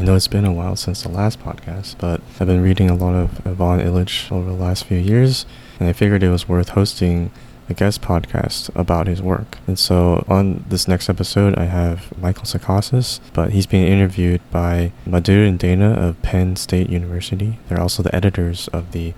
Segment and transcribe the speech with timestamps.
[0.00, 2.94] I know it's been a while since the last podcast, but I've been reading a
[2.94, 5.44] lot of Ivan Illich over the last few years,
[5.78, 7.30] and I figured it was worth hosting
[7.68, 9.58] a guest podcast about his work.
[9.66, 14.92] And so on this next episode, I have Michael Sacasas, but he's being interviewed by
[15.04, 17.58] Madhu and Dana of Penn State University.
[17.68, 19.12] They're also the editors of the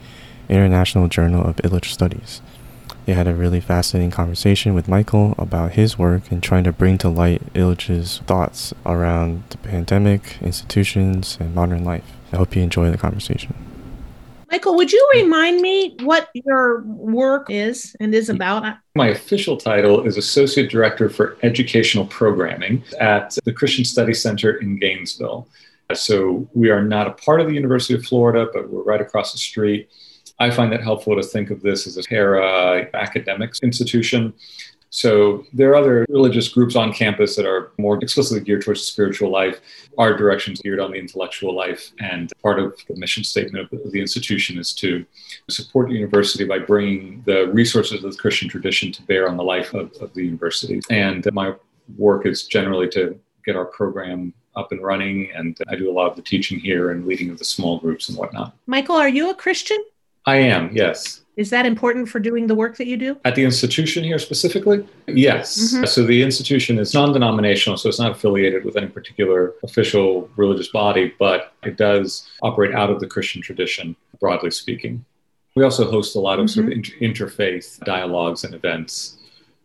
[0.49, 2.43] International Journal of Illich Studies.
[3.05, 6.99] They had a really fascinating conversation with Michael about his work and trying to bring
[6.99, 12.05] to light Illich's thoughts around the pandemic, institutions, and modern life.
[12.33, 13.55] I hope you enjoy the conversation.
[14.53, 18.77] Michael, would you remind me what your work is and is about?
[18.95, 24.79] My official title is Associate Director for Educational Programming at the Christian Study Center in
[24.79, 25.49] Gainesville.
[25.95, 29.33] So we are not a part of the University of Florida, but we're right across
[29.33, 29.91] the street.
[30.43, 34.35] I find it helpful to think of this as a para academic institution.
[34.91, 39.31] So there are other religious groups on campus that are more explicitly geared towards spiritual
[39.31, 39.61] life.
[39.99, 41.93] Our direction is geared on the intellectual life.
[42.01, 45.07] And part of the mission statement of the institution is to
[45.49, 49.45] support the university by bringing the resources of the Christian tradition to bear on the
[49.45, 50.83] life of, of the university.
[50.91, 51.55] And my
[51.97, 55.31] work is generally to get our program up and running.
[55.35, 58.09] And I do a lot of the teaching here and leading of the small groups
[58.09, 58.55] and whatnot.
[58.67, 59.83] Michael, are you a Christian?
[60.27, 61.23] I am, yes.
[61.37, 63.17] Is that important for doing the work that you do?
[63.25, 64.87] At the institution here specifically?
[65.07, 65.75] Yes.
[65.75, 65.87] Mm-hmm.
[65.87, 70.69] So the institution is non denominational, so it's not affiliated with any particular official religious
[70.69, 75.05] body, but it does operate out of the Christian tradition, broadly speaking.
[75.57, 76.55] We also host a lot of mm-hmm.
[76.55, 77.05] sort of mm-hmm.
[77.05, 79.19] inter- interfaith dialogues and events.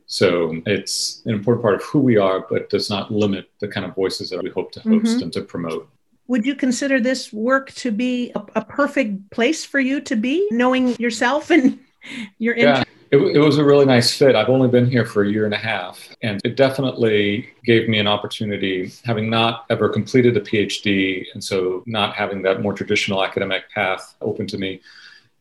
[0.05, 3.85] So it's an important part of who we are, but does not limit the kind
[3.85, 5.23] of voices that we hope to host mm-hmm.
[5.23, 5.89] and to promote
[6.27, 10.47] would you consider this work to be a, a, perfect place for you to be,
[10.51, 11.79] knowing yourself and
[12.37, 12.83] your yeah.
[13.09, 14.35] It, it, was a really nice fit.
[14.35, 17.99] I've only been here for a year and a half, and it definitely gave me
[17.99, 23.23] an opportunity, having not ever completed a PhD, and so not having that more traditional
[23.23, 24.81] academic path open to me.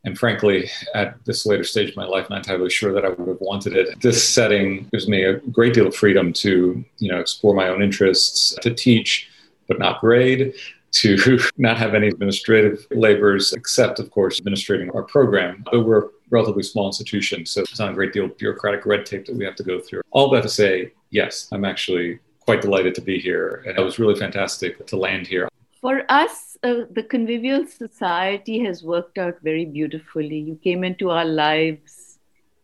[0.04, 3.08] And frankly, at this later stage of my life, I'm not entirely sure that I
[3.08, 4.00] would have wanted it.
[4.00, 7.82] This setting gives me a great deal of freedom to, you know, explore my own
[7.82, 9.28] interests, to teach,
[9.66, 10.54] but not grade,
[11.00, 15.64] to not have any administrative labors, except, of course, administrating our program.
[15.70, 19.06] But we're a relatively small institution, so it's not a great deal of bureaucratic red
[19.06, 20.02] tape that we have to go through.
[20.10, 23.62] All that to say, yes, I'm actually quite delighted to be here.
[23.66, 25.48] And it was really fantastic to land here.
[25.80, 30.38] For us, uh, the Convivial Society has worked out very beautifully.
[30.38, 32.18] You came into our lives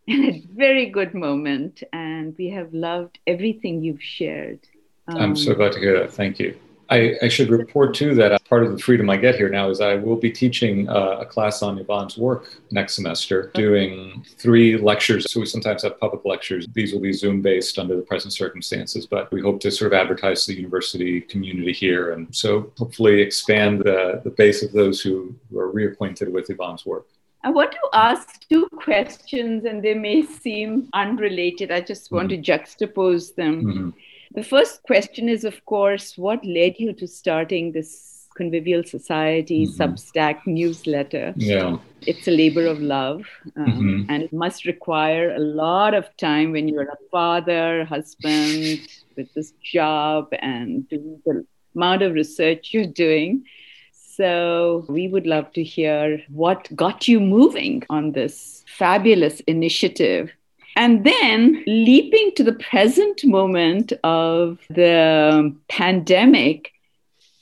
[0.06, 4.60] in a very good moment, and we have loved everything you've shared.
[5.08, 6.12] Um, I'm so glad to hear that.
[6.12, 6.58] Thank you.
[6.92, 9.70] I, I, should report too that uh, part of the freedom I get here now
[9.70, 14.76] is I will be teaching uh, a class on Ivan's work next semester, doing three
[14.76, 15.32] lectures.
[15.32, 16.66] So we sometimes have public lectures.
[16.74, 19.98] These will be Zoom based under the present circumstances, but we hope to sort of
[19.98, 25.34] advertise the university community here and so hopefully expand the, the base of those who,
[25.50, 27.06] who are reacquainted with Ivan's work.
[27.44, 31.72] I want to ask two questions, and they may seem unrelated.
[31.72, 32.42] I just want mm-hmm.
[32.42, 33.64] to juxtapose them.
[33.64, 33.90] Mm-hmm.
[34.34, 39.82] The first question is, of course, what led you to starting this Convivial Society mm-hmm.
[39.82, 41.34] Substack newsletter?
[41.36, 41.76] Yeah.
[42.06, 43.24] It's a labor of love,
[43.56, 44.10] um, mm-hmm.
[44.10, 48.80] and it must require a lot of time when you're a father, husband,
[49.16, 51.44] with this job, and doing the
[51.76, 53.44] amount of research you're doing.
[53.92, 60.32] So, we would love to hear what got you moving on this fabulous initiative
[60.76, 66.72] and then leaping to the present moment of the pandemic,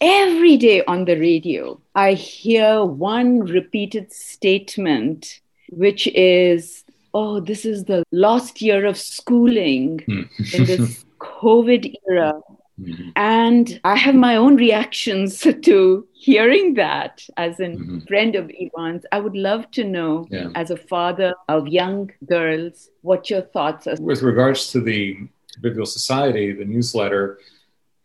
[0.00, 7.84] every day on the radio, I hear one repeated statement, which is, oh, this is
[7.84, 10.22] the last year of schooling hmm.
[10.54, 12.40] in this COVID era.
[12.80, 13.10] Mm-hmm.
[13.16, 18.00] And I have my own reactions to hearing that as a mm-hmm.
[18.00, 19.04] friend of Ivan's.
[19.12, 20.48] I would love to know, yeah.
[20.54, 23.96] as a father of young girls, what your thoughts are.
[24.00, 25.18] With regards to the
[25.52, 27.38] Convivial Society, the newsletter,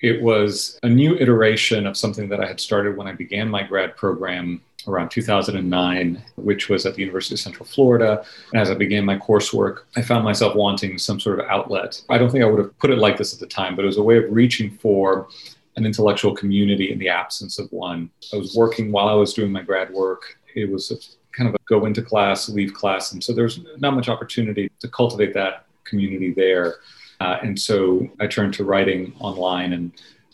[0.02, 3.64] it was a new iteration of something that I had started when I began my
[3.64, 8.26] grad program around 2009, which was at the University of Central Florida.
[8.52, 12.02] And as I began my coursework, I found myself wanting some sort of outlet.
[12.10, 13.88] I don't think I would have put it like this at the time, but it
[13.88, 15.28] was a way of reaching for
[15.76, 18.10] an intellectual community in the absence of one.
[18.34, 20.38] I was working while I was doing my grad work.
[20.56, 23.12] It was kind of a go into class, leave class.
[23.12, 26.76] And so there's not much opportunity to cultivate that community there.
[27.20, 29.92] Uh, and so I turned to writing online and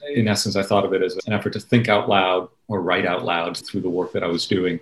[0.10, 3.06] in essence, I thought of it as an effort to think out loud or write
[3.06, 4.80] out loud through the work that I was doing.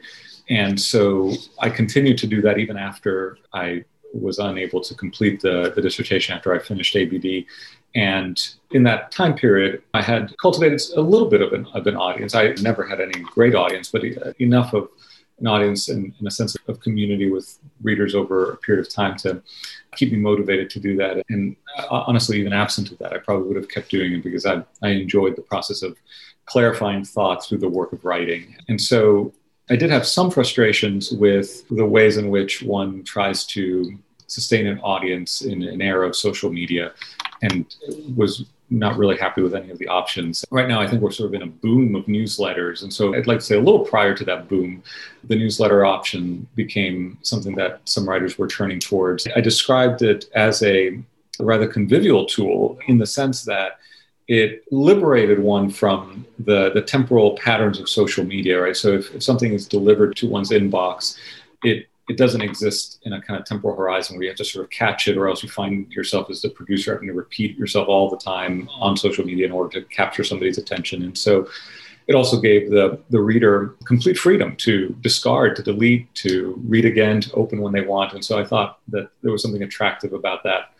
[0.47, 3.83] And so I continued to do that even after I
[4.13, 7.45] was unable to complete the, the dissertation after I finished ABD.
[7.95, 8.39] And
[8.71, 12.35] in that time period, I had cultivated a little bit of an, of an audience.
[12.35, 14.03] I never had any great audience, but
[14.39, 14.89] enough of
[15.39, 19.15] an audience and, and, a sense of community with readers over a period of time
[19.17, 19.41] to
[19.95, 21.23] keep me motivated to do that.
[21.29, 24.45] And uh, honestly, even absent of that, I probably would have kept doing it because
[24.45, 25.95] I, I enjoyed the process of
[26.49, 28.55] clarifying thoughts through the work of writing.
[28.67, 29.31] And so
[29.69, 33.97] I did have some frustrations with the ways in which one tries to
[34.27, 36.93] sustain an audience in an era of social media
[37.41, 37.75] and
[38.15, 40.45] was not really happy with any of the options.
[40.51, 42.83] Right now, I think we're sort of in a boom of newsletters.
[42.83, 44.83] And so I'd like to say a little prior to that boom,
[45.23, 49.27] the newsletter option became something that some writers were turning towards.
[49.35, 51.01] I described it as a
[51.39, 53.79] rather convivial tool in the sense that
[54.29, 58.77] it liberated one from the, the temporal patterns of social media, right?
[58.77, 61.17] So if, if something is delivered to one's inbox,
[61.63, 64.65] it it doesn't exist in a kind of temporal horizon where you have to sort
[64.65, 67.87] of catch it, or else you find yourself as the producer having to repeat yourself
[67.87, 71.03] all the time on social media in order to capture somebody's attention.
[71.03, 71.47] And so
[72.07, 77.21] it also gave the, the reader complete freedom to discard, to delete, to read again,
[77.21, 78.13] to open when they want.
[78.13, 80.71] And so I thought that there was something attractive about that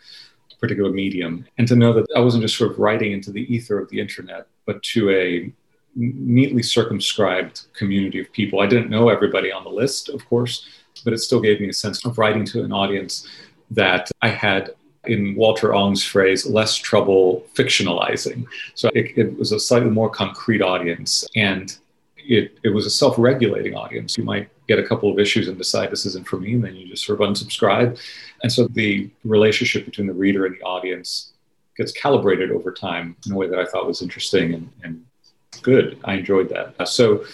[0.60, 1.46] particular medium.
[1.58, 4.00] And to know that I wasn't just sort of writing into the ether of the
[4.00, 5.52] internet, but to a
[5.96, 8.60] neatly circumscribed community of people.
[8.60, 10.68] I didn't know everybody on the list, of course,
[11.04, 13.26] but it still gave me a sense of writing to an audience
[13.72, 14.70] that I had,
[15.04, 18.44] in Walter Ong's phrase, less trouble fictionalizing.
[18.74, 21.26] So it, it was a slightly more concrete audience.
[21.34, 21.76] And
[22.30, 24.16] it, it was a self regulating audience.
[24.16, 26.76] You might get a couple of issues and decide this isn't for me, and then
[26.76, 28.00] you just sort of unsubscribe.
[28.42, 31.32] And so the relationship between the reader and the audience
[31.76, 35.04] gets calibrated over time in a way that I thought was interesting and, and
[35.62, 35.98] good.
[36.04, 36.88] I enjoyed that.
[36.88, 37.24] So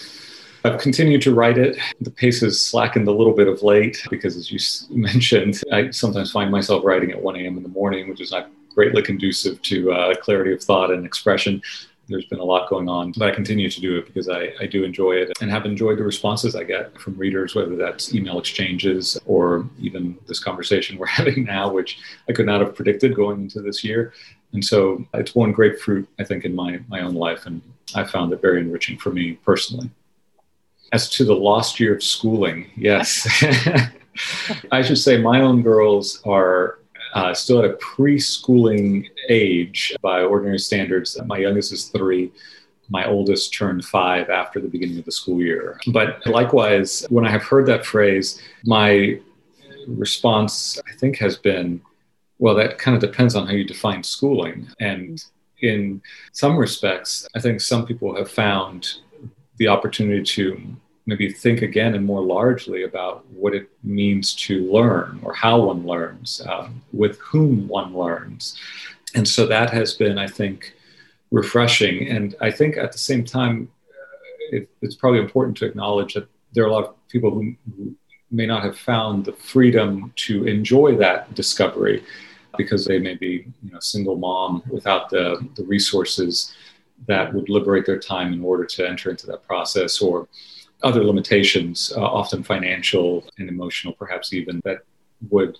[0.63, 1.77] I've continued to write it.
[2.01, 6.31] The pace has slackened a little bit of late because, as you mentioned, I sometimes
[6.31, 7.57] find myself writing at 1 a.m.
[7.57, 11.61] in the morning, which is not greatly conducive to uh, clarity of thought and expression.
[12.07, 14.65] There's been a lot going on, but I continue to do it because I, I
[14.65, 18.39] do enjoy it and have enjoyed the responses I get from readers, whether that's email
[18.39, 21.99] exchanges or even this conversation we're having now, which
[22.29, 24.13] I could not have predicted going into this year.
[24.53, 27.45] And so it's borne great fruit, I think, in my, my own life.
[27.45, 27.61] And
[27.95, 29.89] I found it very enriching for me personally.
[30.93, 33.27] As to the lost year of schooling, yes.
[34.71, 36.79] I should say my own girls are
[37.17, 41.19] uh, still at a preschooling age by ordinary standards.
[41.25, 42.31] My youngest is three.
[42.89, 45.79] My oldest turned five after the beginning of the school year.
[45.87, 49.19] But likewise, when I have heard that phrase, my
[49.87, 51.81] response, I think, has been
[52.39, 54.67] well, that kind of depends on how you define schooling.
[54.79, 55.23] And
[55.61, 56.03] in
[56.33, 58.93] some respects, I think some people have found
[59.57, 60.75] the opportunity to
[61.07, 65.85] maybe think again and more largely about what it means to learn or how one
[65.87, 68.59] learns, um, with whom one learns.
[69.15, 70.75] And so that has been, I think,
[71.31, 72.07] refreshing.
[72.09, 76.27] And I think at the same time, uh, it, it's probably important to acknowledge that
[76.51, 77.95] there are a lot of people who, who
[78.29, 82.03] may not have found the freedom to enjoy that discovery
[82.57, 86.53] because they may be you know, single mom without the, the resources
[87.07, 90.27] that would liberate their time in order to enter into that process or
[90.83, 94.79] other limitations, uh, often financial and emotional, perhaps even, that
[95.29, 95.57] would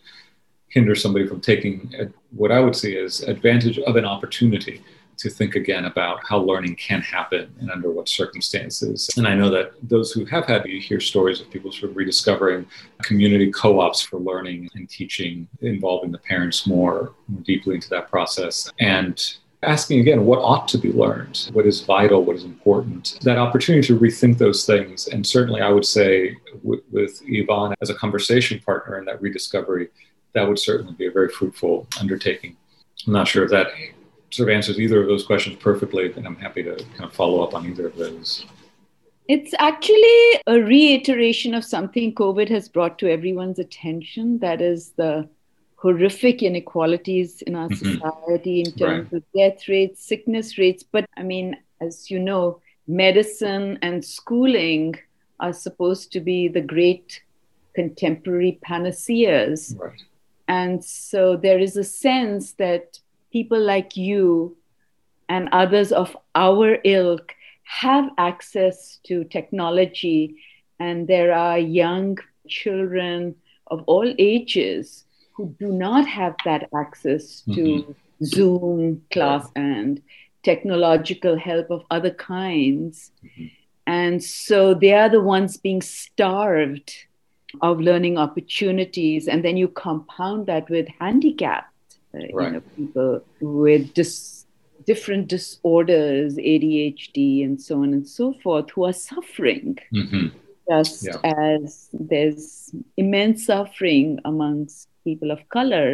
[0.70, 1.92] hinder somebody from taking
[2.32, 4.84] what I would see as advantage of an opportunity
[5.18, 9.10] to think again about how learning can happen and under what circumstances.
[9.18, 11.98] And I know that those who have had you hear stories of people sort of
[11.98, 12.68] rediscovering
[13.02, 18.72] community co-ops for learning and teaching, involving the parents more, more deeply into that process.
[18.80, 23.38] And asking again what ought to be learned, what is vital, what is important, that
[23.38, 25.08] opportunity to rethink those things.
[25.08, 29.90] And certainly, I would say w- with Ivan as a conversation partner in that rediscovery,
[30.34, 32.56] that would certainly be a very fruitful undertaking.
[33.06, 33.68] I'm not sure if that
[34.30, 37.44] sort of answers either of those questions perfectly, and I'm happy to kind of follow
[37.44, 38.46] up on either of those.
[39.28, 44.40] It's actually a reiteration of something COVID has brought to everyone's attention.
[44.40, 45.28] That is the
[45.78, 47.94] horrific inequalities in our mm-hmm.
[47.94, 49.18] society in terms right.
[49.18, 50.84] of death rates, sickness rates.
[50.84, 54.96] But I mean, as you know, medicine and schooling
[55.40, 57.22] are supposed to be the great
[57.76, 59.76] contemporary panaceas.
[59.80, 60.02] Right.
[60.48, 63.00] And so there is a sense that
[63.32, 64.58] people like you
[65.30, 70.38] and others of our ilk have access to technology,
[70.80, 72.18] and there are young
[72.48, 73.36] children
[73.68, 75.04] of all ages
[75.38, 77.92] who do not have that access to mm-hmm.
[78.26, 80.02] Zoom class and
[80.44, 83.12] technological help of other kinds.
[83.24, 83.46] Mm-hmm.
[83.86, 86.92] And so they are the ones being starved
[87.62, 89.28] of learning opportunities.
[89.28, 91.74] And then you compound that with handicapped
[92.14, 92.48] uh, right.
[92.48, 94.46] you know, people with dis-
[94.86, 99.78] different disorders, ADHD, and so on and so forth, who are suffering.
[99.94, 100.28] Mm-hmm.
[100.70, 101.18] Just yeah.
[101.24, 105.90] as there's immense suffering amongst people of color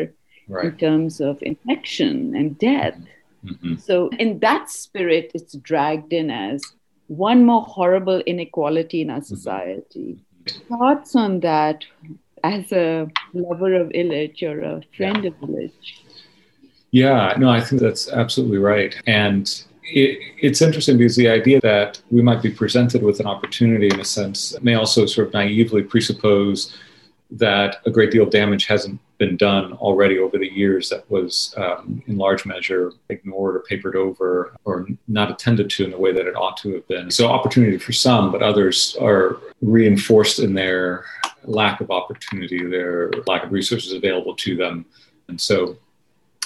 [0.47, 0.65] right.
[0.65, 2.97] in terms of infection and death.
[3.45, 3.75] Mm-hmm.
[3.87, 6.61] So, in that spirit, it's dragged in as
[7.07, 9.35] one more horrible inequality in our mm-hmm.
[9.35, 10.09] society.
[10.15, 10.75] Mm-hmm.
[10.75, 11.83] Thoughts on that
[12.43, 15.29] as a lover of Illich or a friend yeah.
[15.29, 15.71] of Illich?
[16.91, 18.95] Yeah, no, I think that's absolutely right.
[19.07, 19.49] And
[19.83, 23.99] it, it's interesting because the idea that we might be presented with an opportunity, in
[23.99, 26.77] a sense, may also sort of naively presuppose
[27.33, 31.53] that a great deal of damage hasn't been done already over the years that was
[31.57, 36.13] um, in large measure ignored or papered over or not attended to in the way
[36.13, 37.09] that it ought to have been.
[37.09, 41.05] So, opportunity for some, but others are reinforced in their
[41.43, 44.85] lack of opportunity, their lack of resources available to them.
[45.27, 45.77] And so,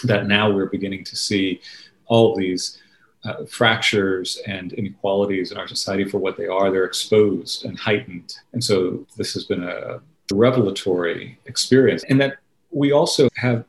[0.06, 1.62] that now we're beginning to see
[2.06, 2.82] all of these.
[3.26, 8.38] Uh, fractures and inequalities in our society for what they are, they're exposed and heightened.
[8.54, 10.00] And so this has been a
[10.34, 12.04] revelatory experience.
[12.10, 12.38] And that
[12.72, 13.66] we also have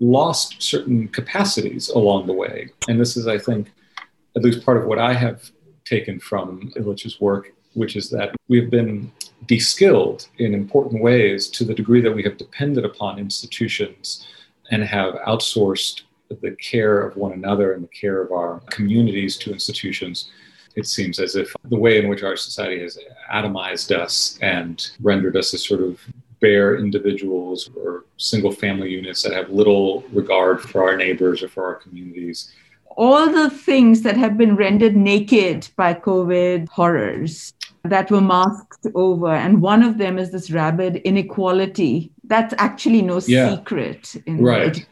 [0.00, 2.70] lost certain capacities along the way.
[2.88, 3.70] And this is, I think,
[4.36, 5.50] at least part of what I have
[5.84, 9.12] taken from Illich's work, which is that we've been
[9.46, 14.26] de-skilled in important ways to the degree that we have depended upon institutions
[14.70, 16.02] and have outsourced
[16.42, 20.30] the care of one another and the care of our communities to institutions.
[20.76, 22.98] It seems as if the way in which our society has
[23.32, 26.00] atomized us and rendered us as sort of
[26.40, 31.64] bare individuals or single family units that have little regard for our neighbors or for
[31.66, 32.52] our communities.
[32.96, 37.52] All the things that have been rendered naked by COVID horrors
[37.84, 39.32] that were masked over.
[39.32, 42.10] And one of them is this rabid inequality.
[42.24, 43.56] That's actually no yeah.
[43.56, 44.16] secret.
[44.26, 44.86] right.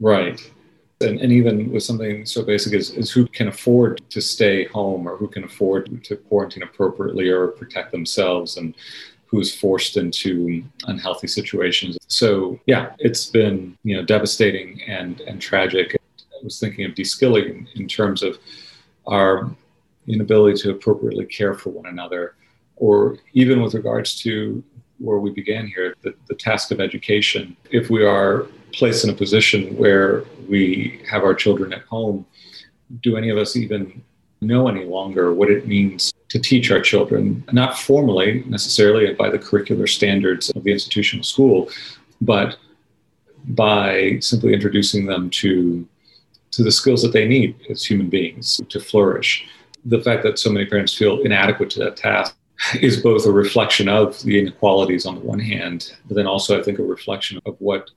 [0.00, 0.52] Right.
[1.00, 5.06] And, and even with something so basic as, as who can afford to stay home
[5.06, 8.56] or who can afford to quarantine appropriately or protect themselves.
[8.56, 8.74] And
[9.28, 11.98] who's forced into unhealthy situations.
[12.08, 15.96] So yeah, it's been you know devastating and and tragic.
[16.18, 18.38] I was thinking of de-skilling in terms of
[19.06, 19.50] our
[20.06, 22.34] inability to appropriately care for one another,
[22.76, 24.62] or even with regards to
[24.98, 27.56] where we began here, the, the task of education.
[27.70, 32.26] If we are placed in a position where we have our children at home,
[33.02, 34.02] do any of us even
[34.40, 39.38] know any longer what it means to teach our children, not formally necessarily by the
[39.38, 41.68] curricular standards of the institutional school,
[42.20, 42.56] but
[43.48, 45.86] by simply introducing them to,
[46.50, 49.46] to the skills that they need as human beings to flourish.
[49.84, 52.36] The fact that so many parents feel inadequate to that task
[52.80, 56.62] is both a reflection of the inequalities on the one hand, but then also, I
[56.62, 57.90] think, a reflection of what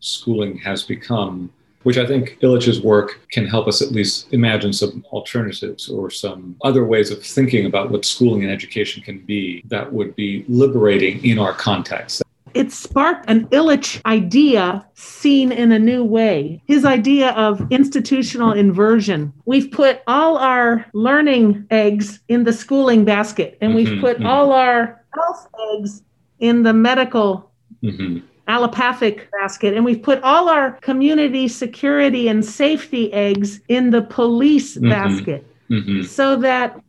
[0.00, 1.50] schooling has become
[1.86, 6.56] which I think Illich's work can help us at least imagine some alternatives or some
[6.64, 11.24] other ways of thinking about what schooling and education can be that would be liberating
[11.24, 12.24] in our context.
[12.54, 16.60] It sparked an Illich idea seen in a new way.
[16.66, 19.32] His idea of institutional inversion.
[19.44, 24.26] We've put all our learning eggs in the schooling basket, and we've mm-hmm, put mm-hmm.
[24.26, 26.02] all our health eggs
[26.40, 33.12] in the medical mm-hmm allopathic basket and we've put all our community security and safety
[33.12, 34.88] eggs in the police mm-hmm.
[34.88, 36.02] basket mm-hmm.
[36.02, 36.80] so that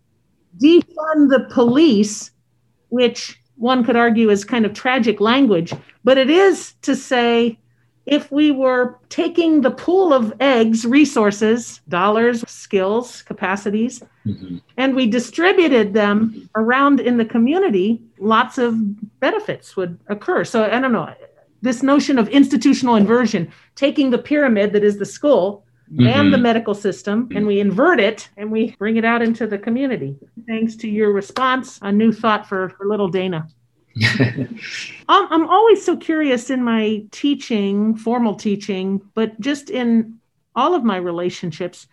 [0.62, 2.32] defund the police
[2.90, 5.74] which one could argue is kind of tragic language
[6.04, 7.58] but it is to say
[8.06, 14.58] if we were taking the pool of eggs resources dollars skills capacities mm-hmm.
[14.78, 18.76] and we distributed them around in the community lots of
[19.20, 21.12] benefits would occur so i don't know
[21.62, 26.08] this notion of institutional inversion, taking the pyramid that is the school mm-hmm.
[26.08, 29.58] and the medical system, and we invert it and we bring it out into the
[29.58, 30.16] community.
[30.48, 33.48] Thanks to your response, a new thought for, for little Dana.
[35.10, 40.20] I'm always so curious in my teaching, formal teaching, but just in
[40.56, 41.88] all of my relationships,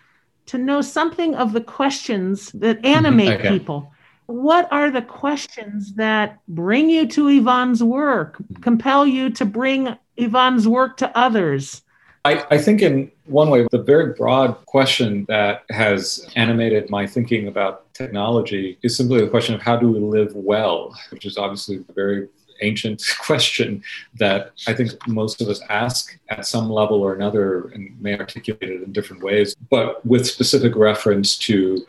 [0.46, 3.48] to know something of the questions that animate okay.
[3.48, 3.90] people
[4.26, 8.62] what are the questions that bring you to Ivan's work, mm-hmm.
[8.62, 11.82] compel you to bring Ivan's work to others?
[12.24, 17.48] I, I, think, in one way, the very broad question that has animated my thinking
[17.48, 21.84] about technology is simply the question of how do we live well, which is obviously
[21.86, 22.28] a very
[22.62, 23.82] ancient question
[24.14, 28.70] that I think most of us ask at some level or another and may articulate
[28.70, 31.84] it in different ways, but with specific reference to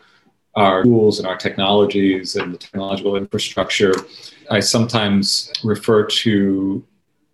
[0.56, 3.94] our tools and our technologies and the technological infrastructure.
[4.50, 6.86] I sometimes refer to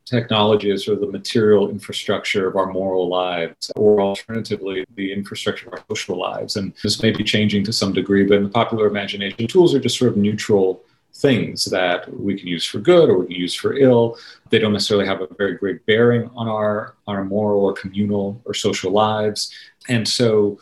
[0.06, 5.68] technology as sort of the material infrastructure of our moral lives, or alternatively, the infrastructure
[5.68, 6.58] of our social lives.
[6.58, 9.80] And this may be changing to some degree, but in the popular imagination, tools are
[9.80, 13.54] just sort of neutral things that we can use for good or we can use
[13.54, 14.18] for ill.
[14.50, 18.54] They don't necessarily have a very great bearing on our, our moral or communal or
[18.54, 19.54] social lives.
[19.88, 20.60] And so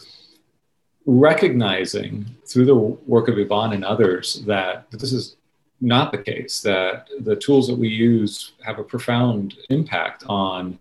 [1.06, 5.36] recognizing through the work of Ivan and others that this is
[5.82, 10.80] not the case, that the tools that we use have a profound impact on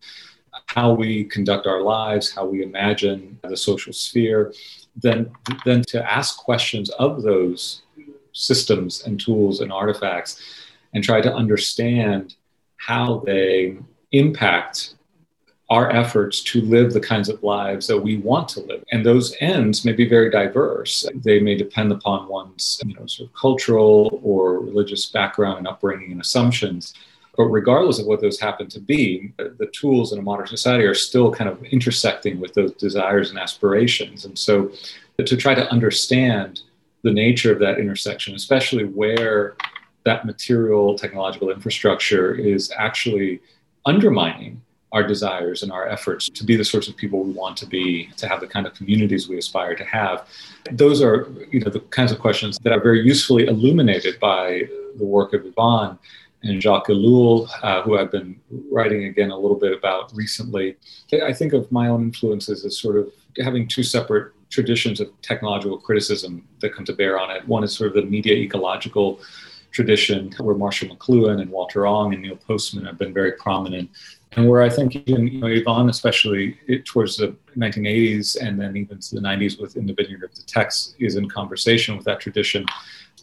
[0.66, 4.52] how we conduct our lives, how we imagine the social sphere,
[4.96, 5.30] then,
[5.64, 7.82] then to ask questions of those
[8.32, 10.42] systems and tools and artifacts
[10.94, 12.34] and try to understand
[12.76, 13.76] how they
[14.12, 14.94] impact
[15.70, 18.82] our efforts to live the kinds of lives that we want to live.
[18.90, 21.06] And those ends may be very diverse.
[21.14, 26.12] They may depend upon one's you know, sort of cultural or religious background and upbringing
[26.12, 26.94] and assumptions.
[27.36, 30.94] But regardless of what those happen to be, the tools in a modern society are
[30.94, 34.24] still kind of intersecting with those desires and aspirations.
[34.24, 34.72] And so
[35.18, 36.62] to try to understand
[37.02, 39.54] the nature of that intersection, especially where
[40.04, 43.40] that material technological infrastructure is actually
[43.84, 47.66] undermining our desires and our efforts to be the sorts of people we want to
[47.66, 50.26] be, to have the kind of communities we aspire to have.
[50.72, 54.62] Those are, you know, the kinds of questions that are very usefully illuminated by
[54.96, 55.98] the work of Ivan
[56.42, 58.40] and Jacques Ellul, uh, who I've been
[58.70, 60.76] writing again a little bit about recently.
[61.12, 65.78] I think of my own influences as sort of having two separate traditions of technological
[65.78, 67.46] criticism that come to bear on it.
[67.46, 69.20] One is sort of the media ecological
[69.70, 73.90] tradition, where Marshall McLuhan and Walter Ong and Neil Postman have been very prominent,
[74.32, 78.76] and where I think even you know, Ivan, especially it, towards the 1980s and then
[78.76, 82.20] even to the 90s within the Vineyard of the Text, is in conversation with that
[82.20, 82.66] tradition.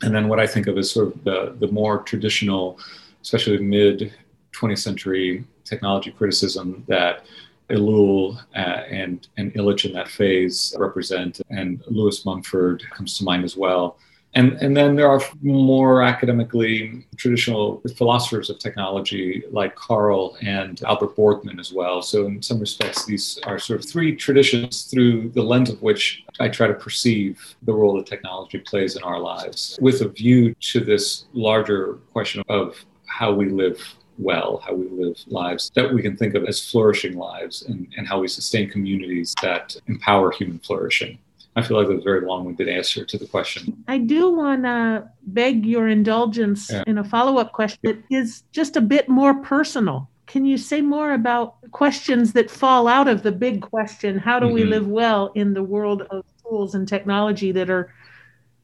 [0.02, 2.80] And then what I think of as sort of the, the more traditional,
[3.22, 4.14] especially mid
[4.54, 7.26] 20th century technology criticism that
[7.70, 8.60] Ellul uh,
[8.90, 13.98] and, and Illich in that phase represent, and Lewis Mumford comes to mind as well.
[14.36, 21.16] And, and then there are more academically traditional philosophers of technology like Carl and Albert
[21.16, 22.01] Borgmann as well.
[22.01, 26.25] So, in some respects, these are sort of three traditions through the lens of which
[26.42, 30.53] I try to perceive the role that technology plays in our lives with a view
[30.53, 33.81] to this larger question of how we live
[34.18, 38.07] well, how we live lives that we can think of as flourishing lives, and, and
[38.07, 41.18] how we sustain communities that empower human flourishing.
[41.55, 43.81] I feel like that's a very long winded answer to the question.
[43.87, 46.83] I do want to beg your indulgence yeah.
[46.85, 50.09] in a follow up question that is just a bit more personal.
[50.27, 54.48] Can you say more about questions that fall out of the big question how do
[54.48, 54.55] mm-hmm.
[54.55, 57.94] we live well in the world of tools and technology that are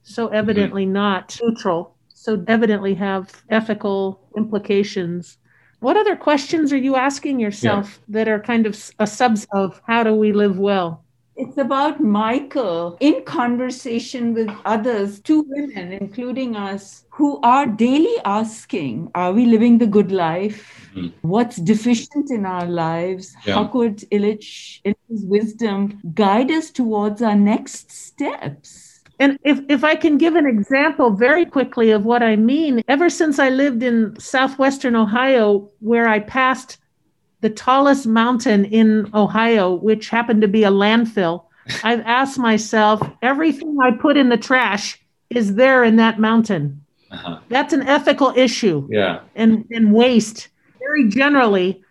[0.04, 0.94] so evidently mm-hmm.
[0.94, 5.38] not neutral, so evidently have ethical implications?
[5.80, 8.06] What other questions are you asking yourself yeah.
[8.10, 11.06] that are kind of a subs of how do we live well?
[11.42, 19.10] It's about Michael in conversation with others, two women, including us, who are daily asking
[19.16, 20.92] Are we living the good life?
[20.96, 21.12] Mm.
[21.22, 23.36] What's deficient in our lives?
[23.44, 23.56] Yeah.
[23.56, 29.02] How could Illich, in his wisdom, guide us towards our next steps?
[29.20, 33.10] And if, if I can give an example very quickly of what I mean, ever
[33.10, 36.78] since I lived in southwestern Ohio, where I passed
[37.42, 41.46] the tallest mountain in Ohio, which happened to be a landfill,
[41.84, 45.00] I've asked myself, everything I put in the trash
[45.30, 46.84] is there in that mountain.
[47.12, 47.40] Uh-huh.
[47.50, 48.88] That's an ethical issue.
[48.90, 49.22] Yeah.
[49.36, 50.50] And, and waste.
[50.80, 51.84] Very generally,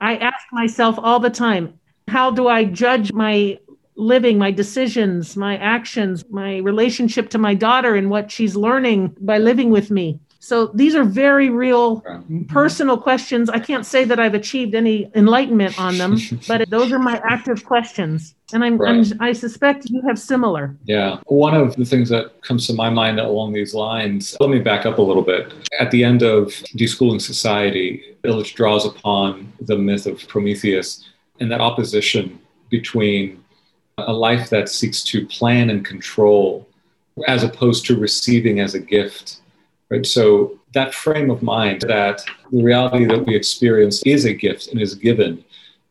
[0.00, 3.58] I ask myself all the time, how do I judge my
[3.96, 9.38] living, my decisions, my actions, my relationship to my daughter and what she's learning by
[9.38, 10.20] living with me?
[10.40, 12.02] So these are very real
[12.46, 13.50] personal questions.
[13.50, 16.16] I can't say that I've achieved any enlightenment on them,
[16.48, 18.34] but those are my active questions.
[18.52, 19.12] And I'm, right.
[19.12, 20.76] I'm, i suspect you have similar.
[20.84, 21.20] Yeah.
[21.26, 24.86] One of the things that comes to my mind along these lines, let me back
[24.86, 25.52] up a little bit.
[25.80, 26.46] At the end of
[26.76, 31.04] Deschooling Society, Illich draws upon the myth of Prometheus
[31.40, 32.38] and that opposition
[32.70, 33.42] between
[33.98, 36.66] a life that seeks to plan and control
[37.26, 39.40] as opposed to receiving as a gift
[39.90, 40.04] Right?
[40.04, 44.80] So that frame of mind that the reality that we experience is a gift and
[44.80, 45.44] is given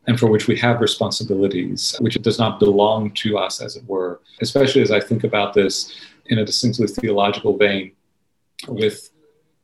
[0.07, 3.85] and for which we have responsibilities, which it does not belong to us, as it
[3.87, 5.93] were, especially as I think about this
[6.27, 7.91] in a distinctly theological vein
[8.69, 9.09] with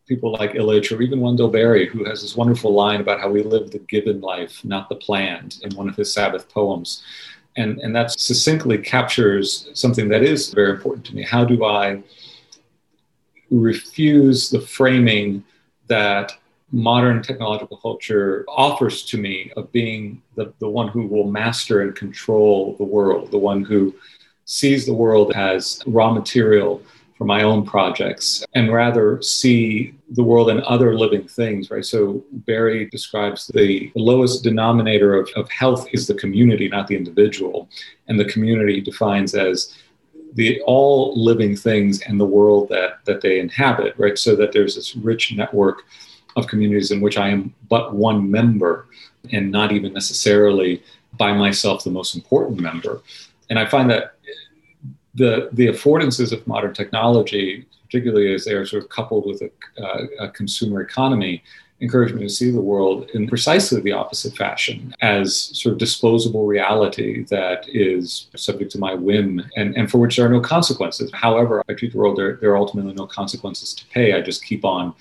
[0.06, 3.42] people like Illich or even Wendell Berry, who has this wonderful line about how we
[3.42, 7.04] live the given life, not the planned, in one of his Sabbath poems.
[7.56, 11.24] And, and that succinctly captures something that is very important to me.
[11.24, 12.04] How do I
[13.52, 15.44] refuse the framing
[15.88, 16.34] that
[16.72, 21.96] modern technological culture offers to me of being the, the one who will master and
[21.96, 23.94] control the world, the one who
[24.46, 26.82] sees the world as raw material
[27.18, 31.86] for my own projects and rather see the world and other living things, right?
[31.86, 37.70] So Berry describes the lowest denominator of, of health is the community, not the individual.
[38.08, 39.78] And the community defines as
[40.34, 44.18] the all living things and the world that that they inhabit, right?
[44.18, 45.84] So that there's this rich network
[46.36, 48.88] of communities in which I am but one member
[49.32, 50.84] and not even necessarily
[51.18, 53.02] by myself the most important member.
[53.50, 54.16] And I find that
[55.16, 59.84] the the affordances of modern technology, particularly as they are sort of coupled with a,
[59.84, 61.44] uh, a consumer economy,
[61.84, 66.46] encourage me to see the world in precisely the opposite fashion as sort of disposable
[66.46, 71.12] reality that is subject to my whim and, and for which there are no consequences.
[71.14, 74.14] However, I treat the world, there, there are ultimately no consequences to pay.
[74.14, 74.96] I just keep on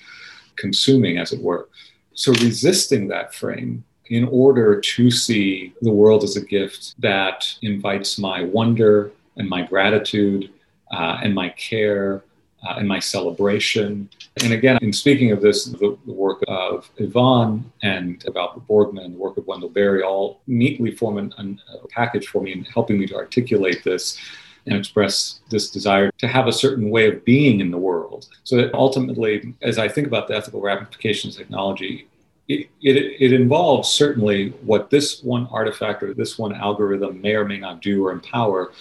[0.57, 1.69] consuming, as it were.
[2.15, 8.19] So resisting that frame in order to see the world as a gift that invites
[8.19, 10.51] my wonder and my gratitude
[10.91, 12.23] uh, and my care
[12.63, 14.09] uh, and my celebration.
[14.43, 19.17] And again, in speaking of this, the, the work of Ivan and Albert Borgmann, the
[19.17, 22.99] work of Wendell Berry, all neatly form an, an, a package for me in helping
[22.99, 24.17] me to articulate this
[24.65, 28.27] and express this desire to have a certain way of being in the world.
[28.43, 32.07] So that ultimately, as I think about the ethical ramifications of technology,
[32.47, 37.45] it, it, it, involves certainly what this one artifact or this one algorithm may or
[37.45, 38.73] may not do or empower,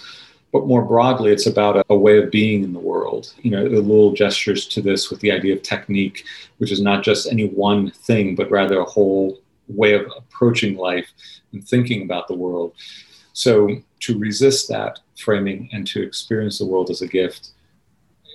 [0.53, 3.33] but more broadly, it's about a, a, way of being in the world.
[3.41, 6.25] You know, Ellul gestures to this with the idea of technique,
[6.59, 11.11] which is not just any one thing, but rather a whole way of approaching life
[11.53, 12.75] and thinking about the world.
[13.33, 17.51] So to resist that framing and to experience the world as a gift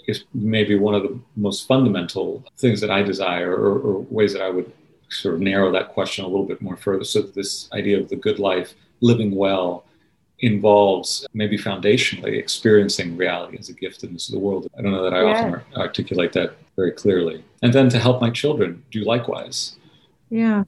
[0.08, 4.42] is maybe one of the most fundamental things that I desire or, or ways that
[4.42, 4.72] I would
[5.10, 7.04] sort of narrow that question a little bit more further.
[7.04, 9.86] So this idea of the good life, living well,
[10.40, 14.68] involves maybe foundationally experiencing reality as a gift in this the world.
[14.78, 15.48] I don't know that I yeah.
[15.48, 17.44] often articulate that very clearly.
[17.64, 19.78] And then to help my children do likewise.
[20.30, 20.64] Yeah,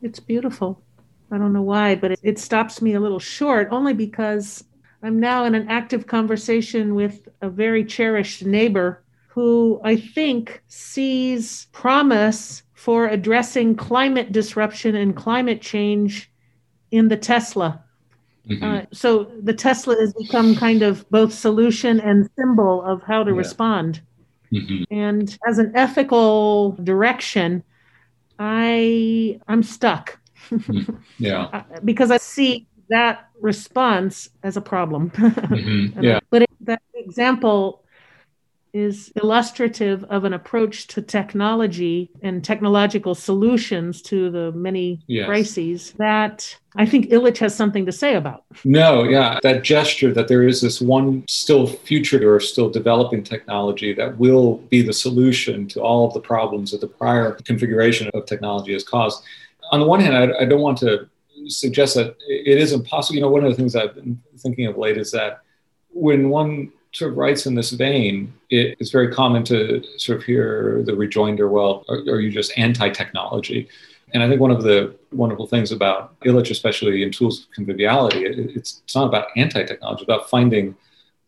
[0.00, 0.80] it's beautiful.
[1.30, 4.64] I don't know why, but it, it stops me a little short only because
[5.02, 11.66] I'm now in an active conversation with a very cherished neighbor who I think sees
[11.72, 16.32] promise for addressing climate disruption and climate change
[16.90, 17.84] in the Tesla
[18.48, 18.64] Mm-hmm.
[18.64, 23.30] Uh, so the Tesla has become kind of both solution and symbol of how to
[23.30, 23.36] yeah.
[23.36, 24.00] respond.
[24.52, 24.82] Mm-hmm.
[24.92, 27.62] And as an ethical direction,
[28.38, 30.18] I I'm stuck.
[30.50, 30.94] mm-hmm.
[31.18, 31.48] Yeah.
[31.52, 35.10] Uh, because I see that response as a problem.
[35.50, 36.02] Mm-hmm.
[36.02, 36.20] yeah.
[36.30, 37.84] But it, that example
[38.72, 45.26] is illustrative of an approach to technology and technological solutions to the many yes.
[45.26, 48.44] crises that I think Illich has something to say about.
[48.64, 53.92] No, yeah, that gesture that there is this one still future or still developing technology
[53.94, 58.26] that will be the solution to all of the problems that the prior configuration of
[58.26, 59.24] technology has caused.
[59.72, 61.08] On the one hand, I, I don't want to
[61.46, 63.16] suggest that it is impossible.
[63.16, 65.40] You know, one of the things I've been thinking of late is that
[65.92, 70.24] when one sort of writes in this vein, it, it's very common to sort of
[70.24, 73.68] hear the rejoinder, well, are, are you just anti technology?
[74.12, 78.24] And I think one of the wonderful things about Illich, especially in tools of conviviality,
[78.24, 80.74] it, it's, it's not about anti technology, it's about finding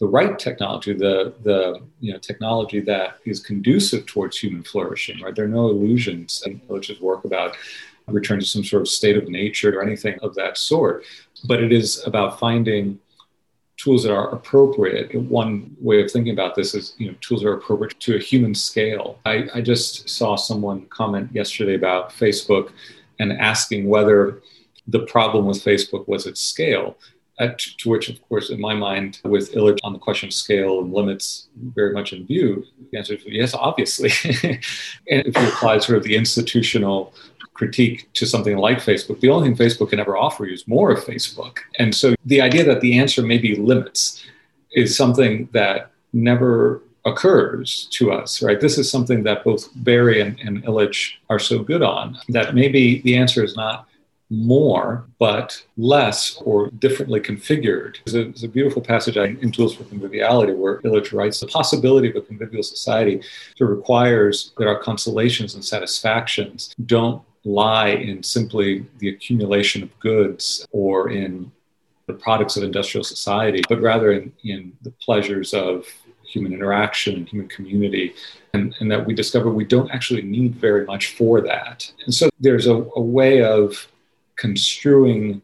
[0.00, 5.34] the right technology, the, the you know, technology that is conducive towards human flourishing, right?
[5.34, 7.56] There are no illusions in Illich's work about
[8.08, 11.04] return to some sort of state of nature or anything of that sort.
[11.44, 12.98] But it is about finding
[13.82, 15.12] tools that are appropriate.
[15.14, 18.54] One way of thinking about this is, you know, tools are appropriate to a human
[18.54, 19.18] scale.
[19.26, 22.70] I, I just saw someone comment yesterday about Facebook
[23.18, 24.40] and asking whether
[24.86, 26.96] the problem with Facebook was its scale.
[27.42, 30.80] At, to which, of course, in my mind, with Illich on the question of scale
[30.80, 34.10] and limits very much in view, the answer is yes, obviously.
[35.10, 37.12] and if you apply sort of the institutional
[37.54, 40.90] critique to something like Facebook, the only thing Facebook can ever offer you is more
[40.90, 41.58] of Facebook.
[41.78, 44.24] And so the idea that the answer may be limits
[44.72, 48.60] is something that never occurs to us, right?
[48.60, 53.00] This is something that both Berry and, and Illich are so good on, that maybe
[53.02, 53.88] the answer is not
[54.32, 57.98] more, but less or differently configured.
[58.04, 62.08] There's a, there's a beautiful passage in Tools for Conviviality where Illich writes the possibility
[62.08, 63.22] of a convivial society
[63.60, 71.10] requires that our consolations and satisfactions don't lie in simply the accumulation of goods or
[71.10, 71.52] in
[72.06, 75.86] the products of industrial society, but rather in, in the pleasures of
[76.24, 78.14] human interaction and human community,
[78.54, 81.90] and, and that we discover we don't actually need very much for that.
[82.04, 83.86] And so there's a, a way of
[84.36, 85.42] construing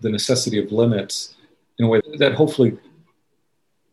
[0.00, 1.34] the necessity of limits
[1.78, 2.78] in a way that hopefully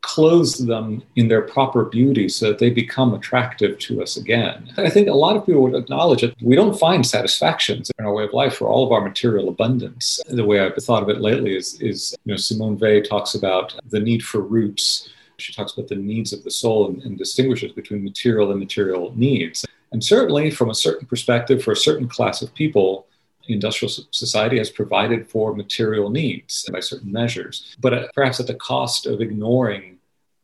[0.01, 4.71] clothes them in their proper beauty so that they become attractive to us again.
[4.77, 8.13] I think a lot of people would acknowledge that we don't find satisfactions in our
[8.13, 10.21] way of life for all of our material abundance.
[10.29, 13.75] The way I've thought of it lately is, is you know, Simone Weil talks about
[13.89, 15.09] the need for roots.
[15.39, 19.13] She talks about the needs of the soul and, and distinguishes between material and material
[19.15, 19.65] needs.
[19.91, 23.06] And certainly, from a certain perspective, for a certain class of people,
[23.47, 29.05] industrial society has provided for material needs by certain measures, but perhaps at the cost
[29.05, 29.97] of ignoring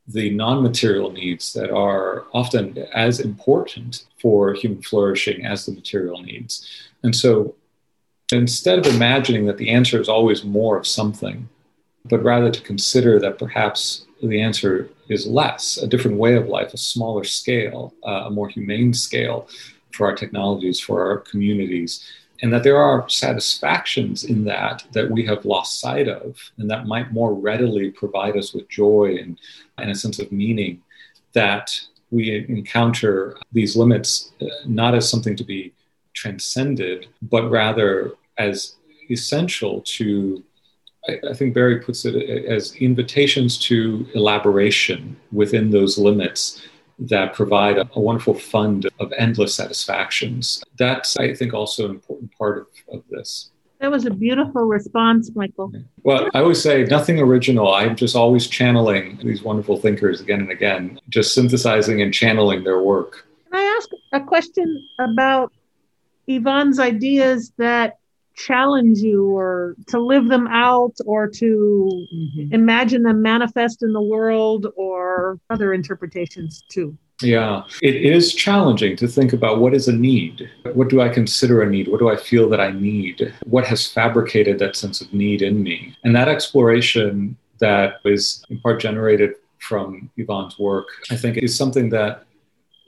[0.07, 6.21] the non material needs that are often as important for human flourishing as the material
[6.21, 6.89] needs.
[7.03, 7.55] And so
[8.31, 11.47] instead of imagining that the answer is always more of something,
[12.05, 16.73] but rather to consider that perhaps the answer is less, a different way of life,
[16.73, 19.47] a smaller scale, uh, a more humane scale
[19.93, 22.03] for our technologies, for our communities,
[22.43, 26.85] and that there are satisfactions in that that we have lost sight of and that
[26.85, 29.39] might more readily provide us with joy and,
[29.77, 30.81] and a sense of meaning
[31.31, 31.71] that
[32.11, 35.73] we encounter these limits uh, not as something to be
[36.13, 38.75] transcended but rather as
[39.09, 40.43] essential to
[41.07, 46.61] I, I think berry puts it as invitations to elaboration within those limits
[46.99, 50.63] that provide a, a, wonderful fund of endless satisfactions.
[50.77, 53.51] That's, I think, also an important part of, of this.
[53.79, 55.73] That was a beautiful response, Michael.
[56.03, 57.73] Well, I always say nothing original.
[57.73, 62.81] I'm just always channeling these wonderful thinkers again and again, just synthesizing and channeling their
[62.81, 63.27] work.
[63.51, 65.51] Can I ask a question about
[66.27, 67.97] Ivan's ideas that
[68.35, 72.53] challenge you or to live them out or to mm-hmm.
[72.53, 76.97] imagine them manifest in the world or other interpretations too.
[77.21, 80.49] Yeah, it is challenging to think about what is a need?
[80.73, 81.87] What do I consider a need?
[81.87, 83.33] What do I feel that I need?
[83.45, 85.95] What has fabricated that sense of need in me?
[86.03, 91.89] And that exploration that is in part generated from Ivan's work, I think is something
[91.89, 92.25] that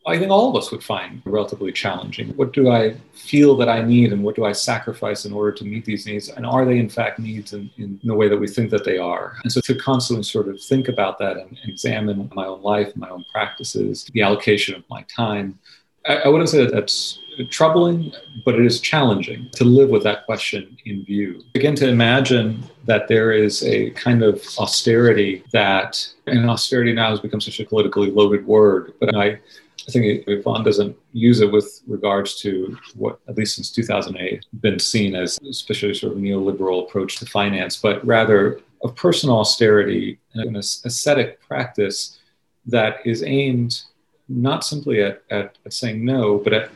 [0.07, 2.29] I think all of us would find relatively challenging.
[2.35, 5.65] What do I feel that I need and what do I sacrifice in order to
[5.65, 6.29] meet these needs?
[6.29, 8.99] And are they in fact needs in, in the way that we think that they
[8.99, 9.37] are?
[9.43, 13.09] And so to constantly sort of think about that and examine my own life, my
[13.09, 15.57] own practices, the allocation of my time.
[16.05, 18.13] I, I wouldn't say that that's troubling,
[18.45, 21.41] but it is challenging to live with that question in view.
[21.55, 27.19] Again, to imagine that there is a kind of austerity that, and austerity now has
[27.19, 29.39] become such a politically loaded word, but I
[29.87, 34.79] I think Ivan doesn't use it with regards to what, at least since 2008, been
[34.79, 40.47] seen as especially sort of neoliberal approach to finance, but rather a personal austerity and
[40.47, 42.19] an ascetic practice
[42.65, 43.83] that is aimed
[44.27, 46.71] not simply at, at, at saying no, but at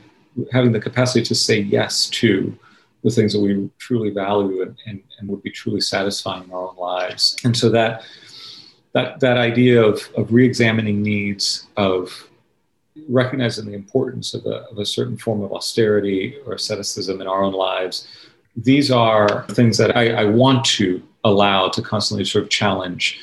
[0.51, 2.55] having the capacity to say yes to
[3.03, 6.69] the things that we truly value and, and, and would be truly satisfying in our
[6.69, 7.37] own lives.
[7.43, 8.03] And so that
[8.93, 12.28] that that idea of, of re-examining needs, of
[13.07, 17.43] recognizing the importance of a, of a certain form of austerity or asceticism in our
[17.43, 18.07] own lives,
[18.55, 23.19] these are things that I, I want to allow to constantly sort of challenge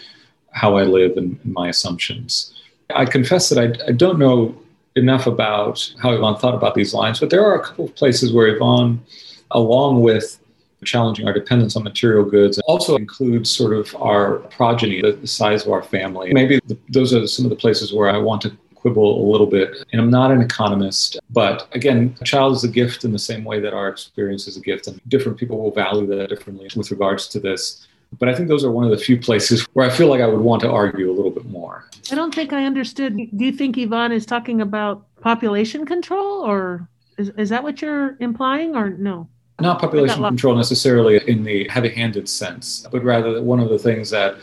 [0.51, 2.55] how I live and, and my assumptions.
[2.95, 4.57] I confess that I, I, don't know
[4.95, 8.33] enough about how Ivan thought about these lines, but there are a couple of places
[8.33, 9.03] where Ivan,
[9.51, 10.39] along with
[10.85, 15.67] challenging our dependence on material goods also includes sort of our progeny, the, the size
[15.67, 16.33] of our family.
[16.33, 19.49] Maybe the, those are some of the places where I want to quibble a little
[19.49, 19.85] bit.
[19.91, 23.43] And I'm not an economist, but again, a child is a gift in the same
[23.43, 26.93] way that our experience is a gift, and different people will value that differently with
[26.93, 27.89] regards to this.
[28.21, 30.29] But I think those are one of the few places where I feel like I
[30.29, 31.85] would want to argue a little bit more.
[32.13, 33.17] I don't think I understood.
[33.17, 38.17] Do you think Ivan is talking about population control, or is, is that what you're
[38.21, 39.29] implying, or no?
[39.59, 44.11] Not population control necessarily in the heavy handed sense, but rather one of the things
[44.11, 44.37] that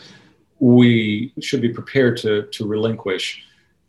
[0.58, 3.44] we should be prepared to, to relinquish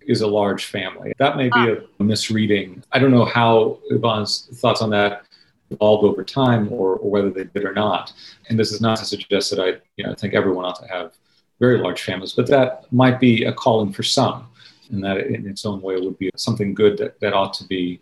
[0.07, 1.13] is a large family.
[1.17, 1.75] That may be ah.
[1.99, 2.83] a misreading.
[2.91, 5.23] I don't know how Ivan's thoughts on that
[5.71, 8.13] evolved over time or, or, whether they did or not.
[8.49, 11.13] And this is not to suggest that I you know, think everyone ought to have
[11.59, 14.47] very large families, but that might be a calling for some.
[14.91, 17.99] And that in its own way would be something good that, that ought to be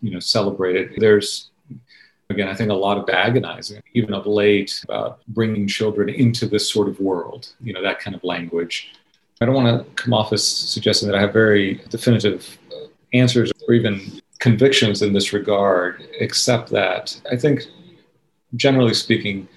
[0.00, 0.94] you know, celebrated.
[0.96, 1.50] There's
[2.30, 6.70] again, I think a lot of agonizing, even of late, about bringing children into this
[6.70, 8.92] sort of world, you know, that kind of language.
[9.40, 13.52] I don't want to come off as suggesting that I have very definitive uh, answers
[13.66, 17.62] or even convictions in this regard, except that I think,
[18.56, 19.48] generally speaking,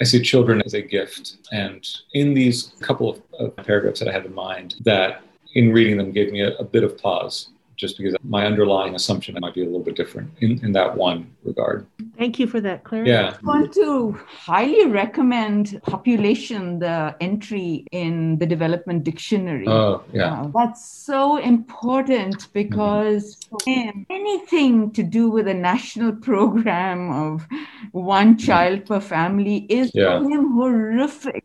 [0.00, 1.38] I see children as a gift.
[1.52, 5.22] And in these couple of, of paragraphs that I had in mind, that
[5.54, 9.36] in reading them gave me a, a bit of pause just because my underlying assumption
[9.40, 11.86] might be a little bit different in, in that one regard.
[12.16, 13.10] Thank you for that clarity.
[13.10, 13.36] Yeah.
[13.42, 19.68] I want to highly recommend Population, the entry in the Development Dictionary.
[19.68, 20.42] Oh, yeah.
[20.42, 24.02] Uh, that's so important because mm-hmm.
[24.10, 27.46] anything to do with a national program of
[27.92, 28.46] one mm-hmm.
[28.46, 30.18] child per family is yeah.
[30.20, 31.44] him horrific.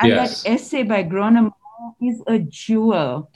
[0.00, 0.42] And yes.
[0.42, 1.52] that essay by Gronema
[2.00, 3.30] is a jewel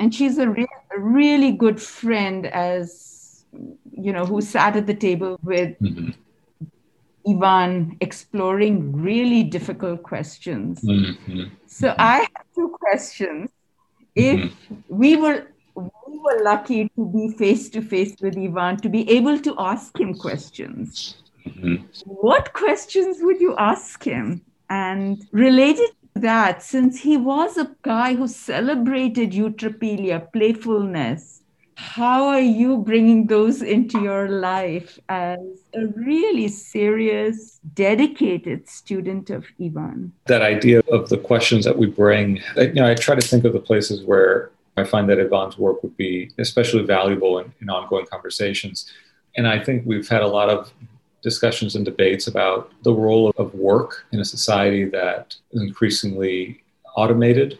[0.00, 3.44] and she's a, re- a really good friend as
[3.92, 6.10] you know who sat at the table with mm-hmm.
[7.28, 10.80] Ivan exploring really difficult questions.
[10.82, 11.54] Mm-hmm.
[11.66, 13.50] So I have two questions.
[14.14, 14.74] If mm-hmm.
[14.88, 19.38] we were we were lucky to be face to face with Ivan, to be able
[19.40, 21.16] to ask him questions.
[21.46, 21.76] Mm-hmm.
[22.04, 24.42] What questions would you ask him?
[24.70, 31.42] And related that since he was a guy who celebrated eutrapelia, playfulness,
[31.78, 35.38] how are you bringing those into your life as
[35.74, 40.12] a really serious, dedicated student of Ivan?
[40.26, 43.52] That idea of the questions that we bring, you know, I try to think of
[43.52, 48.06] the places where I find that Ivan's work would be especially valuable in, in ongoing
[48.06, 48.92] conversations.
[49.36, 50.72] And I think we've had a lot of
[51.22, 56.62] discussions and debates about the role of work in a society that is increasingly
[56.96, 57.58] automated.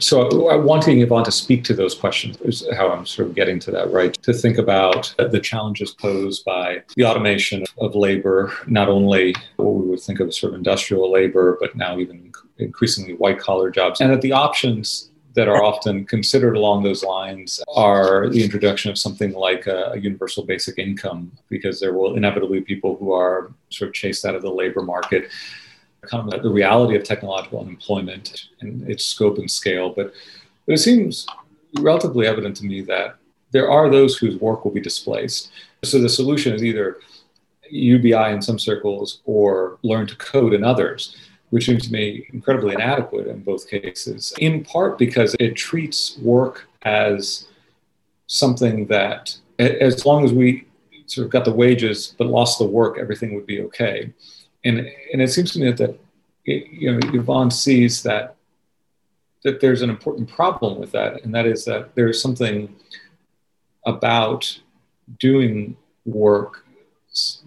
[0.00, 3.58] So, I'm wanting Ivan to speak to those questions is how I'm sort of getting
[3.60, 4.14] to that, right?
[4.22, 9.88] To think about the challenges posed by the automation of labor, not only what we
[9.88, 14.00] would think of as sort of industrial labor, but now even increasingly white collar jobs,
[14.00, 18.98] and that the options that are often considered along those lines are the introduction of
[18.98, 23.52] something like a, a, universal basic income, because there will inevitably be people who are
[23.70, 25.30] sort of chased out of the labor market.
[26.02, 29.90] Kind of the reality of technological unemployment and its scope and scale.
[29.90, 30.12] But,
[30.66, 31.24] but it seems
[31.78, 33.14] relatively evident to me that
[33.52, 35.52] there are those whose work will be displaced.
[35.84, 36.98] So the solution is either
[37.70, 41.16] UBI in some circles or learn to code in others
[41.50, 46.68] which seems to me incredibly inadequate in both cases, in part because it treats work
[46.82, 47.48] as
[48.26, 50.66] something that, as long as we
[51.06, 54.12] sort of got the wages but lost the work, everything would be okay.
[54.64, 54.78] And,
[55.12, 55.98] and it seems to me that, that
[56.44, 58.34] it, you know, Ivan sees that
[59.44, 62.74] that there's an important problem with that, and that is that there's something
[63.86, 64.60] about
[65.20, 66.66] doing work,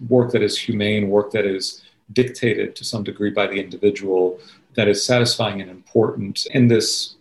[0.08, 1.81] work that is humane, work that is
[2.12, 4.38] dictated to some degree by the individual
[4.74, 6.46] that is satisfying and important.
[6.52, 7.16] In this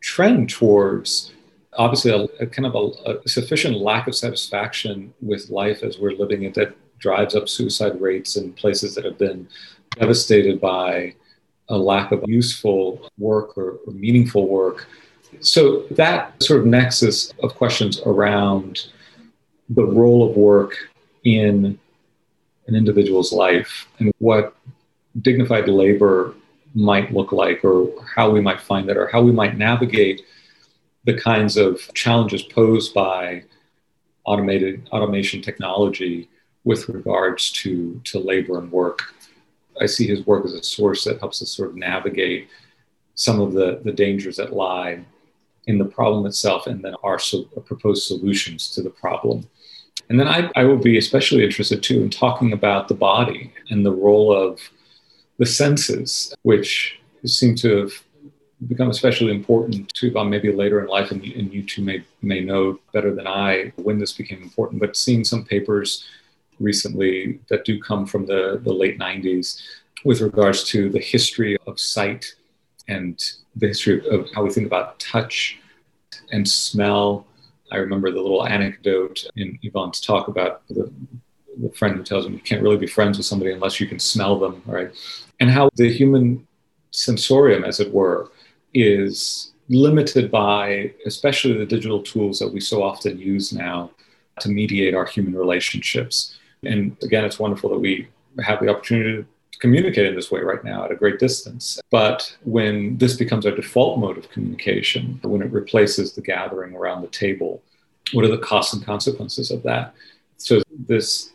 [0.00, 1.32] trend towards
[1.76, 6.12] obviously a, a kind of a, a, sufficient lack of satisfaction with life as we're
[6.12, 9.48] living it that drives up suicide rates in places that have been
[9.98, 11.14] devastated by
[11.68, 14.86] a lack of useful work or, or meaningful work.
[15.40, 18.86] So that sort of nexus of questions around
[19.68, 20.76] the role of work
[21.24, 21.78] in
[22.66, 24.56] an individual's life and what
[25.22, 26.34] dignified labor
[26.74, 30.22] might look like or how we might find that or how we might navigate
[31.04, 33.44] the kinds of challenges posed by
[34.24, 36.28] automated automation technology
[36.64, 39.02] with regards to, to labor and work.
[39.80, 42.48] I see his work as a source that helps us sort of navigate
[43.14, 45.04] some of the, the dangers that lie
[45.66, 49.48] in the problem itself and then our so, proposed solutions to the problem.
[50.08, 53.92] And then I, I be especially interested too in talking about the body and the
[53.92, 54.60] role of
[55.38, 57.92] the senses, which seem to have
[58.68, 62.40] become especially important to Ivan maybe later in life, and, and you two may, may
[62.40, 64.80] know better than I when this became important.
[64.80, 66.06] But seeing some papers
[66.60, 69.60] recently that do come from the, the late 90s
[70.04, 72.34] with regards to the history of sight
[72.88, 73.20] and
[73.56, 75.58] the history of how we think about touch
[76.30, 77.26] and smell
[77.74, 80.90] I remember the little anecdote in Ivan's talk about the,
[81.60, 83.98] the friend who tells him you can't really be friends with somebody unless you can
[83.98, 84.90] smell them, right?
[85.40, 86.46] And how the human
[86.92, 88.30] sensorium, as it were,
[88.72, 93.90] is limited by especially the digital tools that we so often use now
[94.40, 96.36] to mediate our human relationships.
[96.64, 98.08] And again, it's wonderful that we
[98.44, 99.26] have the opportunity to
[99.60, 101.80] communicate in this way right now at a great distance.
[101.90, 107.02] But when this becomes our default mode of communication, when it replaces the gathering around
[107.02, 107.62] the table,
[108.12, 109.94] what are the costs and consequences of that?
[110.36, 111.32] So, this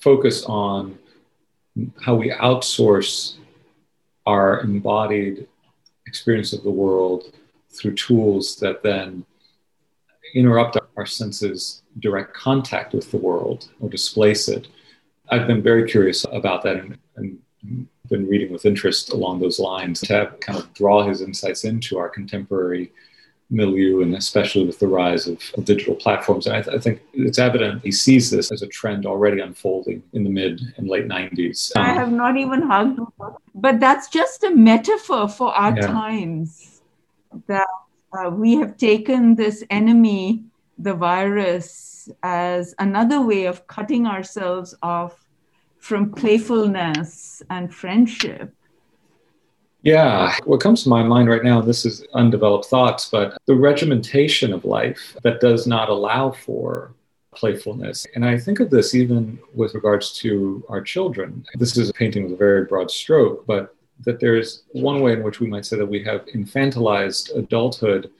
[0.00, 0.98] focus on
[2.00, 3.34] how we outsource
[4.24, 5.46] our embodied
[6.06, 7.34] experience of the world
[7.70, 9.24] through tools that then
[10.34, 14.68] interrupt our senses direct contact with the world or displace it
[15.28, 17.38] I've been very curious about that and, and
[18.08, 21.98] been reading with interest along those lines to have, kind of draw his insights into
[21.98, 22.92] our contemporary
[23.50, 26.46] milieu and especially with the rise of, of digital platforms.
[26.46, 30.02] And I, th- I, think it's evident he sees this as a trend already unfolding
[30.12, 31.74] in the mid and late 90s.
[31.76, 33.00] Um, I have not even hugged,
[33.54, 35.86] but that's just a metaphor for our yeah.
[35.86, 36.82] times
[37.46, 37.68] that
[38.12, 40.42] uh, we have taken this enemy,
[40.78, 45.26] the virus, as another way of cutting ourselves off
[45.78, 48.55] from playfulness and friendship
[49.86, 54.52] yeah, what comes to my mind right now, this is undeveloped thoughts, but the regimentation
[54.52, 56.92] of life that does not allow for
[57.32, 58.04] playfulness.
[58.16, 61.46] And I think of this even with regards to our children.
[61.54, 65.22] This is a painting with a very broad stroke, but that there's one way in
[65.22, 68.10] which we might say that we have infantilized adulthood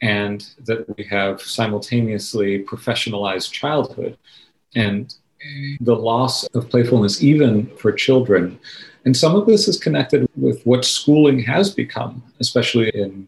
[0.00, 4.16] and that we have simultaneously professionalized childhood.
[4.74, 5.14] And
[5.82, 8.58] the loss of playfulness, even for children,
[9.04, 13.26] and some of this is connected with what schooling has become, especially in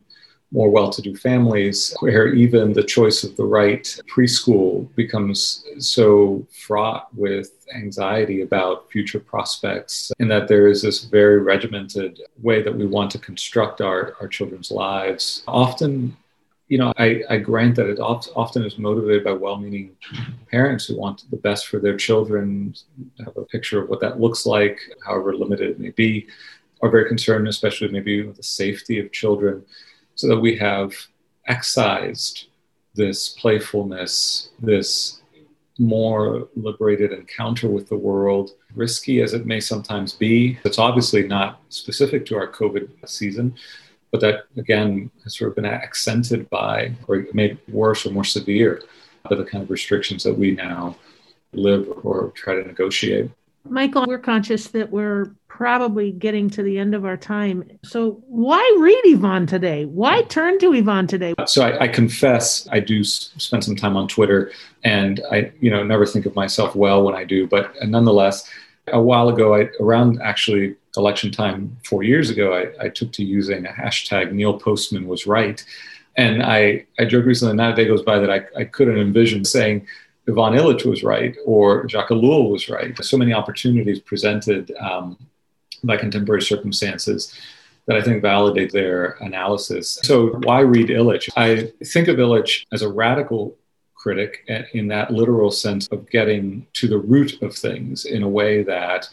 [0.52, 6.46] more well to do families, where even the choice of the right preschool becomes so
[6.66, 12.76] fraught with anxiety about future prospects, and that there is this very regimented way that
[12.76, 16.14] we want to construct our, our children's lives, often
[16.72, 19.94] you know, I, I grant that it often is motivated by well-meaning
[20.50, 22.74] parents who want the best for their children,
[23.18, 26.26] have a picture of what that looks like, however limited it may be,
[26.80, 29.62] are very concerned, especially maybe with the safety of children,
[30.14, 30.94] so that we have
[31.46, 32.46] excised
[32.94, 35.20] this playfulness, this
[35.78, 40.58] more liberated encounter with the world, risky as it may sometimes be.
[40.64, 43.56] It's obviously not specific to our COVID season,
[44.12, 48.82] but that again has sort of been accented by or made worse or more severe
[49.28, 50.96] by the kind of restrictions that we now
[51.52, 53.30] live or try to negotiate.
[53.68, 57.78] Michael, we're conscious that we're probably getting to the end of our time.
[57.84, 59.84] So, why read Ivan today?
[59.84, 61.34] Why turn to Ivan today?
[61.46, 64.50] So, I, I, confess I do spend some time on Twitter,
[64.82, 67.46] and I, you know, never think of myself well when I do.
[67.46, 68.50] But nonetheless,
[68.88, 73.24] a while ago, I, around actually election time four years ago, I, I took to
[73.24, 75.64] using a hashtag Neil Postman was right.
[76.16, 79.44] And I, I joked recently, not a day goes by that I, I couldn't envision
[79.44, 79.86] saying
[80.28, 82.96] Ivan Illich was right or Jacques Ellul was right.
[83.02, 85.16] So many opportunities presented um,
[85.82, 87.34] by contemporary circumstances
[87.86, 89.98] that I think validate their analysis.
[90.02, 91.28] So, why read Illich?
[91.36, 93.56] I think of Illich as a radical
[94.02, 98.62] critic in that literal sense of getting to the root of things in a way
[98.64, 99.08] that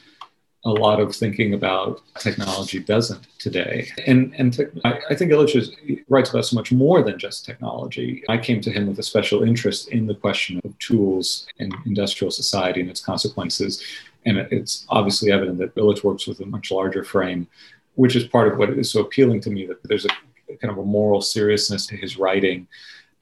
[0.65, 3.87] a lot of thinking about technology doesn't today.
[4.05, 5.71] And, and te- I, I, think Illich is,
[6.09, 8.23] writes about so much more than just technology.
[8.27, 12.31] I came to him with a special interest in the question of tools and industrial
[12.31, 13.81] society and its consequences.
[14.25, 17.47] And it's obviously evident that Illich works with a much larger frame,
[17.95, 20.09] which is part of what is so appealing to me that there's a
[20.57, 22.67] kind of a moral seriousness to his writing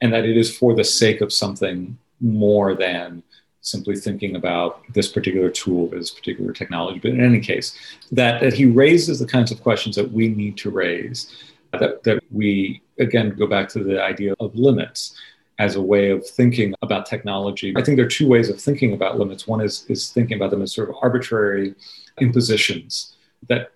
[0.00, 3.22] and that it is for the sake of something more than
[3.60, 6.98] simply thinking about this particular tool, this particular technology.
[6.98, 7.76] But in any case,
[8.12, 11.34] that, that he raises the kinds of questions that we need to raise,
[11.72, 15.16] that, that we, again, go back to the idea of limits
[15.58, 17.74] as a way of thinking about technology.
[17.76, 19.46] I think there are two ways of thinking about limits.
[19.46, 21.74] One is, is thinking about them as sort of arbitrary
[22.20, 23.16] impositions
[23.48, 23.72] that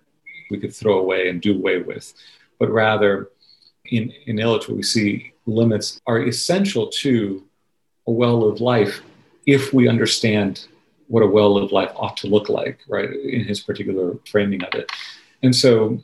[0.49, 2.13] we could throw away and do away with,
[2.57, 3.29] but rather
[3.85, 7.43] in, in Illich, we see limits are essential to
[8.07, 9.01] a well lived life
[9.45, 10.67] if we understand
[11.07, 14.73] what a well lived life ought to look like, right, in his particular framing of
[14.73, 14.91] it.
[15.41, 16.01] And so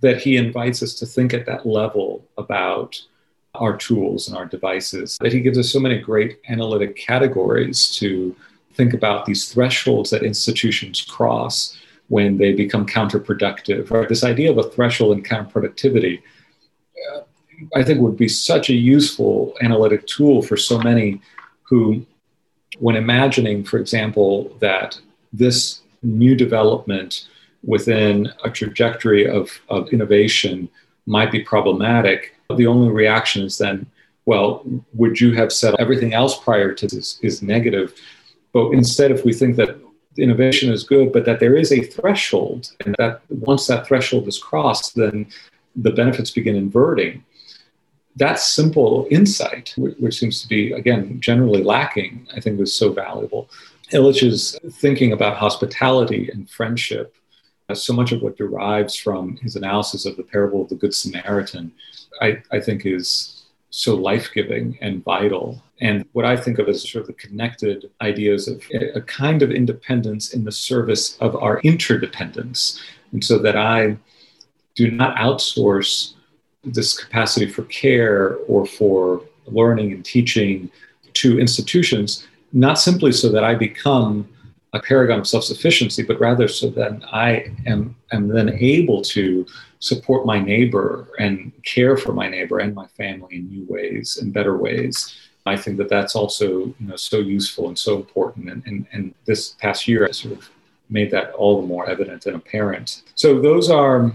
[0.00, 3.00] that he invites us to think at that level about
[3.54, 8.34] our tools and our devices, that he gives us so many great analytic categories to
[8.74, 14.08] think about these thresholds that institutions cross when they become counterproductive, right?
[14.08, 16.22] This idea of a threshold in counterproductivity,
[17.74, 21.20] I think would be such a useful analytic tool for so many
[21.62, 22.06] who
[22.78, 24.98] when imagining, for example, that
[25.32, 27.28] this new development
[27.64, 30.68] within a trajectory of, of innovation
[31.06, 33.86] might be problematic, the only reaction is then,
[34.26, 34.62] well,
[34.94, 37.94] would you have said everything else prior to this is negative?
[38.52, 39.78] But instead, if we think that
[40.16, 44.38] innovation is good, but that there is a threshold, and that once that threshold is
[44.38, 45.26] crossed, then
[45.76, 47.24] the benefits begin inverting
[48.18, 53.48] that simple insight, which seems to be, again, generally lacking, I think was so valuable.
[53.92, 57.14] Illich's thinking about hospitality and friendship,
[57.68, 60.94] uh, so much of what derives from his analysis of the parable of the Good
[60.94, 61.72] Samaritan,
[62.20, 65.62] I, I think is so life giving and vital.
[65.80, 68.62] And what I think of as sort of the connected ideas of
[68.94, 72.80] a kind of independence in the service of our interdependence
[73.12, 73.96] And so that I
[74.74, 76.14] do not outsource
[76.64, 80.70] this capacity for care or for learning and teaching
[81.14, 84.28] to institutions, not simply so that I become
[84.74, 89.46] a paragon of self-sufficiency, but rather so that I am, am then able to
[89.78, 94.32] support my neighbor and care for my neighbor and my family in new ways and
[94.32, 95.16] better ways.
[95.46, 98.50] I think that that's also you know so useful and so important.
[98.50, 100.50] And, and, and this past year, I sort of
[100.90, 103.02] made that all the more evident and apparent.
[103.14, 104.12] So those are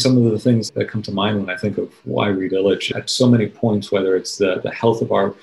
[0.00, 2.94] some of the things that come to mind when I think of why read Illich
[2.96, 5.34] at so many points, whether it's the, the health of our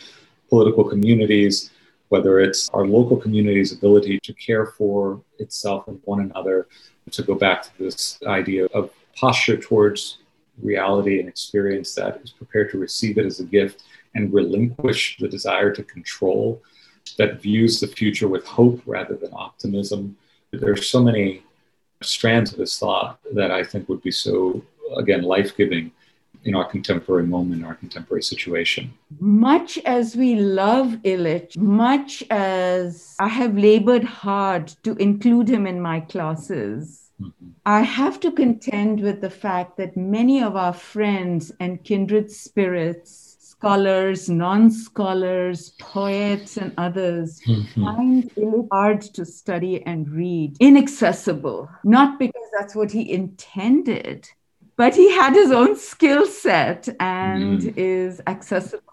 [0.49, 1.71] political communities,
[2.09, 6.67] whether it's our local community's ability to care for itself and one another,
[7.11, 10.19] to go back to this idea of posture towards
[10.61, 13.83] reality and experience that is prepared to receive it as a gift
[14.15, 16.61] and relinquish the desire to control,
[17.17, 20.17] that views the future with hope rather than optimism.
[20.51, 21.43] There's so many
[22.01, 24.63] strands of this thought that I think would be so,
[24.97, 25.91] again, life giving
[26.45, 28.93] in our contemporary moment, our contemporary situation.
[29.19, 35.81] Much as we love Illich, much as I have labored hard to include him in
[35.81, 37.49] my classes, mm-hmm.
[37.65, 43.26] I have to contend with the fact that many of our friends and kindred spirits
[43.59, 47.83] scholars, non scholars, poets, and others mm-hmm.
[47.83, 54.29] find it hard to study and read, inaccessible, not because that's what he intended,
[54.75, 57.73] but he had his own skill set and mm.
[57.75, 58.86] is accessible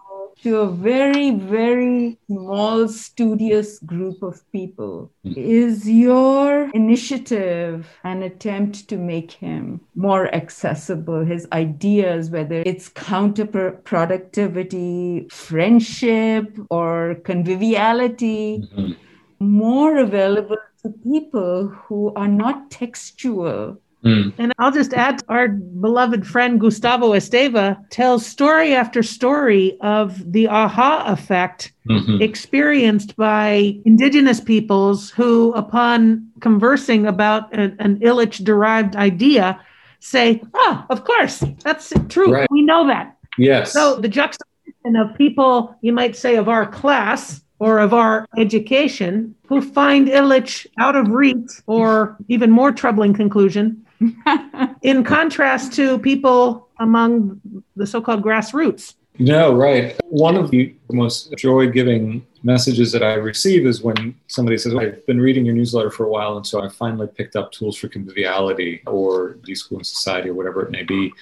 [0.45, 5.11] to a very, very small, studious group of people.
[5.25, 5.35] Mm.
[5.35, 11.25] Is your initiative an attempt to make him more accessible?
[11.25, 18.91] His ideas, whether it's counterproductivity, friendship, or conviviality, mm-hmm.
[19.39, 24.33] more available to people who are not textual Mm.
[24.37, 30.47] And I'll just add our beloved friend Gustavo Esteva tells story after story of the
[30.47, 32.21] aha effect mm-hmm.
[32.21, 39.59] experienced by indigenous peoples who, upon conversing about an, an Illich derived idea,
[39.99, 42.31] say, Ah, oh, of course, that's true.
[42.31, 42.47] Right.
[42.51, 43.17] We know that.
[43.39, 43.73] Yes.
[43.73, 49.33] So the juxtaposition of people, you might say, of our class or of our education
[49.47, 53.84] who find Illich out of reach, or even more troubling conclusion,
[54.81, 57.41] in contrast to people among
[57.75, 58.95] the so called grassroots.
[59.17, 59.97] No, right.
[60.05, 65.05] One of the most joy giving messages that I receive is when somebody says, I've
[65.05, 67.87] been reading your newsletter for a while, and so I finally picked up tools for
[67.87, 71.13] conviviality or deschooling society or whatever it may be.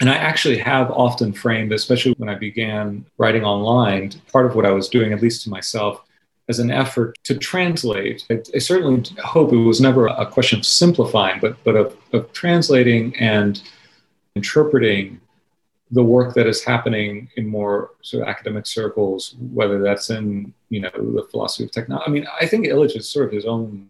[0.00, 4.66] And I actually have often framed, especially when I began writing online, part of what
[4.66, 6.02] I was doing, at least to myself,
[6.48, 8.24] as an effort to translate.
[8.30, 12.32] I, I, certainly hope it was never a question of simplifying, but, but of, of
[12.32, 13.60] translating and
[14.36, 15.20] interpreting
[15.90, 20.80] the work that is happening in more sort of academic circles, whether that's in you
[20.80, 22.04] know the philosophy of technology.
[22.06, 23.88] I mean, I think Illich is sort of his own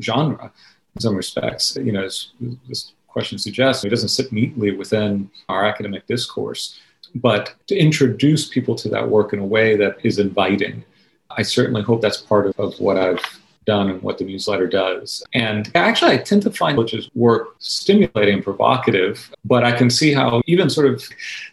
[0.00, 0.52] genre
[0.94, 1.76] in some respects.
[1.76, 2.28] You know, as
[2.68, 6.80] this question suggests, it doesn't sit neatly within our academic discourse,
[7.14, 10.84] but to introduce people to that work in a way that is inviting
[11.30, 13.20] I certainly hope that's part of, of what I've
[13.66, 15.22] done and what the newsletter does.
[15.34, 20.14] And actually, I tend to find Illich's work stimulating and provocative, but I can see
[20.14, 21.04] how even sort of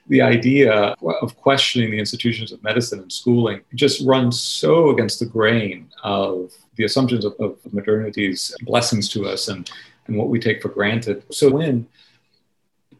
[0.07, 5.25] the idea of questioning the institutions of medicine and schooling just runs so against the
[5.25, 9.69] grain of the assumptions of, of modernity's blessings to us and,
[10.07, 11.23] and what we take for granted.
[11.31, 11.87] So when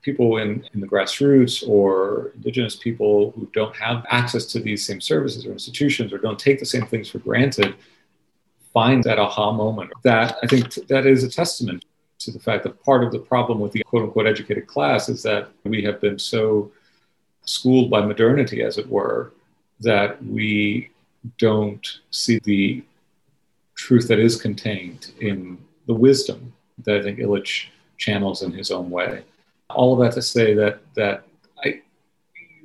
[0.04, 5.01] people in, in the grassroots or indigenous people who don't have access to these same
[5.01, 7.76] services or institutions or don't take the same things for granted
[8.74, 9.91] find that aha moment.
[10.04, 11.86] That i think t- that is a testament
[12.20, 15.24] to the fact that part of the problem with the quote unquote educated class is
[15.24, 16.72] that we have been so
[17.45, 19.34] schooled by modernity as it were
[19.80, 20.89] that we
[21.38, 22.84] don't see the
[23.76, 26.54] truth that is contained in the wisdom
[26.86, 29.24] that i think illich channels in his own way
[29.76, 31.26] all of that to say that that
[31.63, 31.82] I,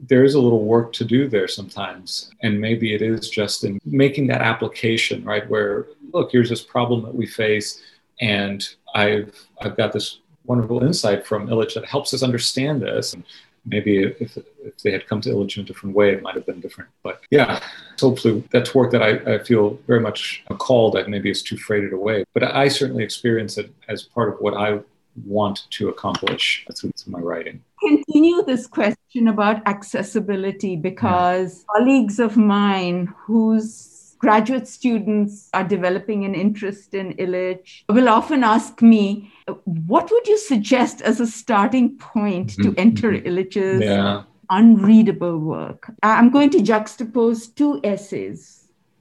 [0.08, 2.30] there is a little work to do there sometimes.
[2.42, 5.48] And maybe it is just in making that application right?
[5.48, 7.82] Where look here's this problem that we face.
[8.20, 13.12] And i've i've got this wonderful insight from illich that helps us understand this.
[13.12, 13.22] And
[13.66, 16.46] maybe if, if they had come to illich in a different way it might have
[16.46, 16.90] been different.
[17.02, 17.60] But yeah
[18.00, 21.92] hopefully that's work that I, I feel very much called that maybe is too freighted
[21.92, 22.24] away.
[22.34, 24.80] But i certainly experience it as part of what i
[25.24, 27.62] want to accomplish through, through my writing.
[27.80, 31.78] Continue this question about accessibility because yeah.
[31.78, 38.82] colleagues of mine whose graduate students are developing an interest in Illich will often ask
[38.82, 39.32] me,
[39.64, 42.80] what would you suggest as a starting point to mm-hmm.
[42.80, 44.24] enter Illich's yeah.
[44.50, 45.92] unreadable work?
[46.02, 48.57] I'm going to juxtapose two essays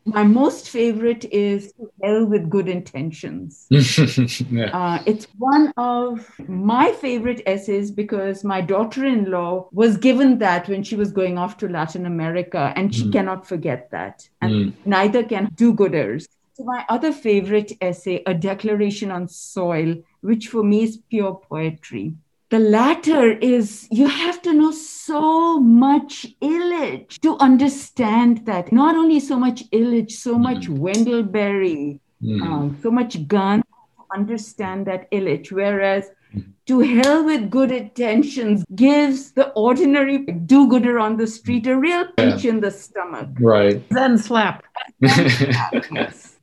[0.08, 3.68] my most favorite is Hell with Good Intentions.
[3.70, 4.70] yeah.
[4.74, 10.70] uh, it's one of my favorite essays because my daughter in law was given that
[10.70, 13.12] when she was going off to Latin America, and she mm.
[13.12, 14.28] cannot forget that.
[14.41, 14.74] And mm.
[14.86, 16.28] neither can do gooders.
[16.53, 22.14] So my other favorite essay, A Declaration on Soil, which for me is pure poetry.
[22.50, 28.72] The latter is you have to know so much Illich to understand that.
[28.72, 33.62] Not only so much Illich, so mm much Wendell Berry, mm um, so much Gun
[33.62, 35.52] to understand that Illich.
[35.52, 36.52] Whereas mm-hmm.
[36.68, 42.45] to hell with good intentions gives the ordinary do-gooder on the street a real pinch
[42.45, 42.52] yeah.
[42.52, 43.28] in the stomach.
[43.41, 43.84] Right.
[43.89, 44.64] Then slap.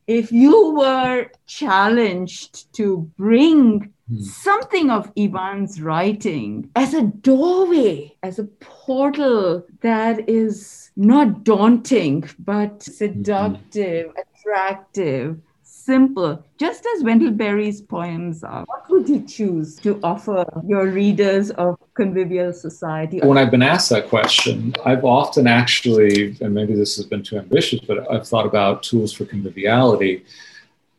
[0.07, 4.21] if you were challenged to bring Hmm.
[4.21, 12.83] something of Ivan's writing as a doorway, as a portal that is not daunting, but
[12.83, 14.19] seductive, mm-hmm.
[14.39, 18.63] attractive, simple, just as Wendell Berry's poems are.
[18.65, 23.21] What would you choose to offer your readers of Convivial Society?
[23.21, 27.39] When I've been asked that question, I've often actually, and maybe this has been too
[27.39, 30.23] ambitious, but I've thought about tools for conviviality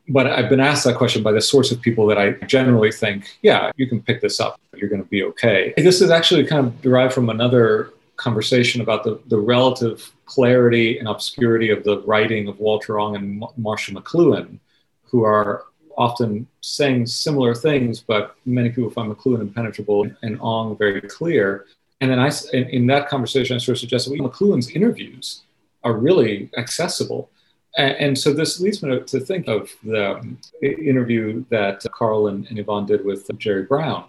[0.09, 3.37] but I've been asked that question by the sorts of people that I generally think,
[3.43, 5.75] yeah, you can pick this up, you're going to be okay.
[5.77, 11.09] This is actually kind of derived from another conversation about the, the relative clarity and
[11.09, 14.59] obscurity of the writing of Walter Ong and Marshall McLuhan,
[15.05, 15.65] who are
[15.97, 21.67] often saying similar things, but many people find McLuhan impenetrable and Ong very clear.
[22.01, 25.43] And then I, in that conversation, I sort of suggested well, McLuhan's interviews
[25.83, 27.31] are really accessible
[27.77, 32.87] and, so this leads me to think of the interview that Carl and, and Ivan
[32.87, 34.05] did with Jerry Brown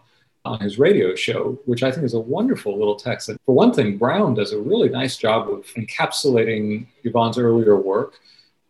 [0.45, 3.29] on his radio show, which I think is a wonderful little text.
[3.45, 8.13] For one thing, Brown does a really nice job of encapsulating Ivan's earlier work.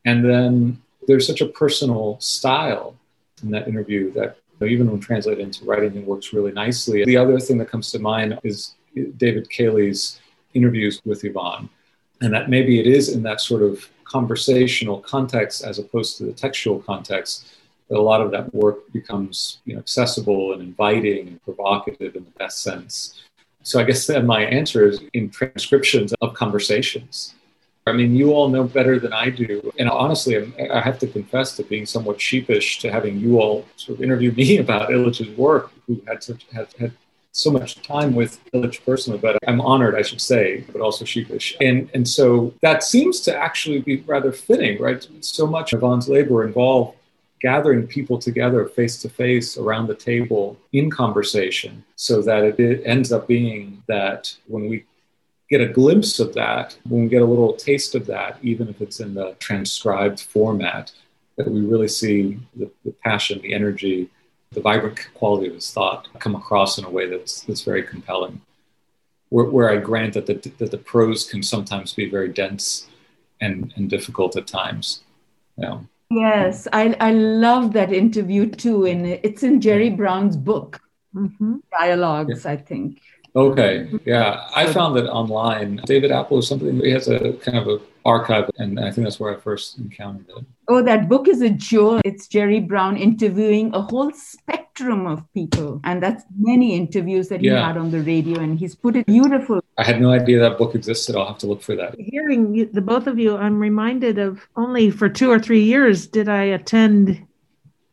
[0.05, 2.95] And then there's such a personal style
[3.43, 7.05] in that interview that even when translated into writing, it works really nicely.
[7.05, 8.73] The other thing that comes to mind is
[9.17, 10.19] David Cayley's
[10.55, 11.69] interviews with Yvonne.
[12.21, 16.33] And that maybe it is in that sort of conversational context as opposed to the
[16.33, 17.47] textual context
[17.89, 22.23] that a lot of that work becomes you know, accessible and inviting and provocative in
[22.25, 23.21] the best sense.
[23.63, 27.35] So I guess my answer is in transcriptions of conversations.
[27.85, 29.73] I mean, you all know better than I do.
[29.79, 33.97] And honestly, I have to confess to being somewhat sheepish to having you all sort
[33.97, 36.91] of interview me about Illich's work, who had such, had, had
[37.37, 41.55] so much time with Illich personally, but I'm honored, I should say, but also sheepish.
[41.61, 45.07] And, and so that seems to actually be rather fitting, right?
[45.21, 46.97] So much of Ivan's labor involved
[47.39, 52.81] gathering people together face to face around the table in conversation so that it, it
[52.85, 54.83] ends up being that when we
[55.47, 58.81] get a glimpse of that, when we get a little taste of that, even if
[58.81, 60.91] it's in the transcribed format,
[61.35, 64.09] that we really see the, the passion, the energy,
[64.51, 68.41] the vibrant quality of his thought come across in a way that's that's very compelling.
[69.29, 72.87] Where, where I grant that the that the prose can sometimes be very dense
[73.41, 75.03] and, and difficult at times.
[75.57, 75.79] Yeah.
[76.09, 80.79] Yes, I I love that interview too, and it's in Jerry Brown's book,
[81.13, 81.57] mm-hmm.
[81.77, 82.51] Dialogues, yeah.
[82.51, 83.01] I think.
[83.35, 85.81] Okay, yeah, I found that online.
[85.85, 86.79] David Apple is something.
[86.79, 90.29] He has a kind of a archive, and I think that's where I first encountered
[90.29, 90.45] it.
[90.69, 91.99] Oh, that book is a jewel.
[92.05, 97.47] It's Jerry Brown interviewing a whole spectrum of people, and that's many interviews that he
[97.47, 97.67] yeah.
[97.67, 99.61] had on the radio, and he's put it beautiful.
[99.77, 101.15] I had no idea that book existed.
[101.15, 101.95] I'll have to look for that.
[101.99, 106.07] Hearing you, the both of you, I'm reminded of only for two or three years
[106.07, 107.27] did I attend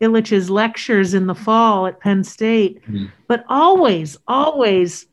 [0.01, 3.11] Illich's lectures in the fall at Penn State, mm.
[3.27, 5.07] but always, always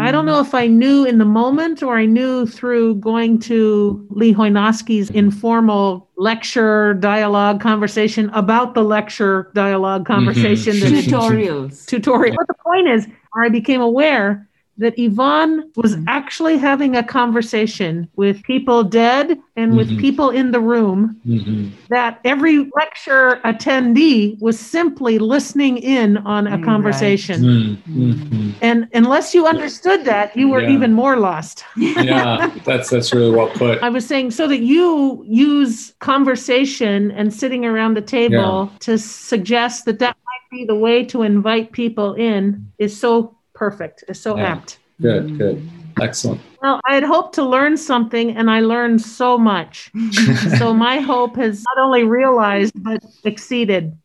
[0.00, 4.06] I don't know if I knew in the moment or I knew through going to
[4.10, 10.12] Lee Hoinacki's informal lecture dialogue conversation about the lecture dialogue mm-hmm.
[10.12, 10.74] conversation.
[10.74, 11.10] Mm-hmm.
[11.14, 11.86] Tutorials.
[11.86, 12.36] Tutorial.
[12.36, 14.47] But the point is, I became aware
[14.78, 16.04] that Ivan was mm-hmm.
[16.08, 20.00] actually having a conversation with people dead and with mm-hmm.
[20.00, 21.68] people in the room, mm-hmm.
[21.90, 27.42] that every lecture attendee was simply listening in on a mm, conversation.
[27.42, 27.84] Right.
[27.88, 28.50] Mm-hmm.
[28.62, 30.70] And unless you understood that, you were yeah.
[30.70, 31.64] even more lost.
[31.76, 33.82] yeah, that's that's really well put.
[33.82, 38.78] I was saying so that you use conversation and sitting around the table yeah.
[38.80, 44.04] to suggest that that might be the way to invite people in is so perfect.
[44.08, 44.52] It's so yeah.
[44.52, 44.78] apt.
[45.02, 45.68] Good, good.
[46.00, 46.40] Excellent.
[46.62, 49.90] Well, I had hoped to learn something and I learned so much.
[50.58, 53.96] so my hope has not only realized but exceeded.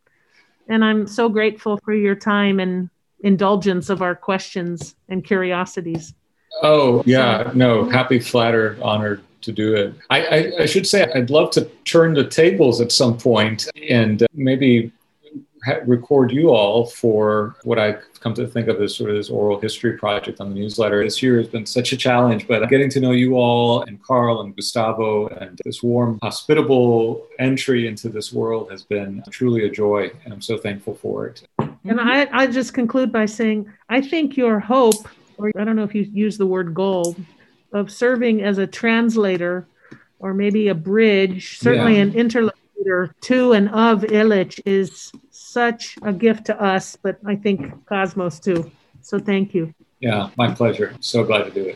[0.68, 2.90] And I'm so grateful for your time and
[3.20, 6.14] indulgence of our questions and curiosities.
[6.64, 7.52] Oh, yeah.
[7.54, 9.94] No, happy, flattered, honored to do it.
[10.10, 14.24] I, I, I should say I'd love to turn the tables at some point and
[14.24, 14.92] uh, maybe
[15.66, 19.30] ha- record you all for what I've come to think of as sort of this
[19.30, 21.04] oral history project on the newsletter.
[21.04, 24.42] This year has been such a challenge, but getting to know you all and Carl
[24.42, 30.12] and Gustavo and this warm, hospitable entry into this world has been truly a joy,
[30.24, 31.44] and I'm so thankful for it.
[31.86, 35.08] And I, I just conclude by saying I think your hope,
[35.38, 37.16] or I don't know if you use the word goal,
[37.74, 39.68] of serving as a translator
[40.20, 42.04] or maybe a bridge, certainly yeah.
[42.04, 45.12] an interlocutor to and of Illich is
[45.54, 48.72] such a gift to us, but I think Cosmos too.
[49.02, 49.74] So thank you.
[50.00, 50.96] Yeah, my pleasure.
[51.00, 51.72] So glad to do it.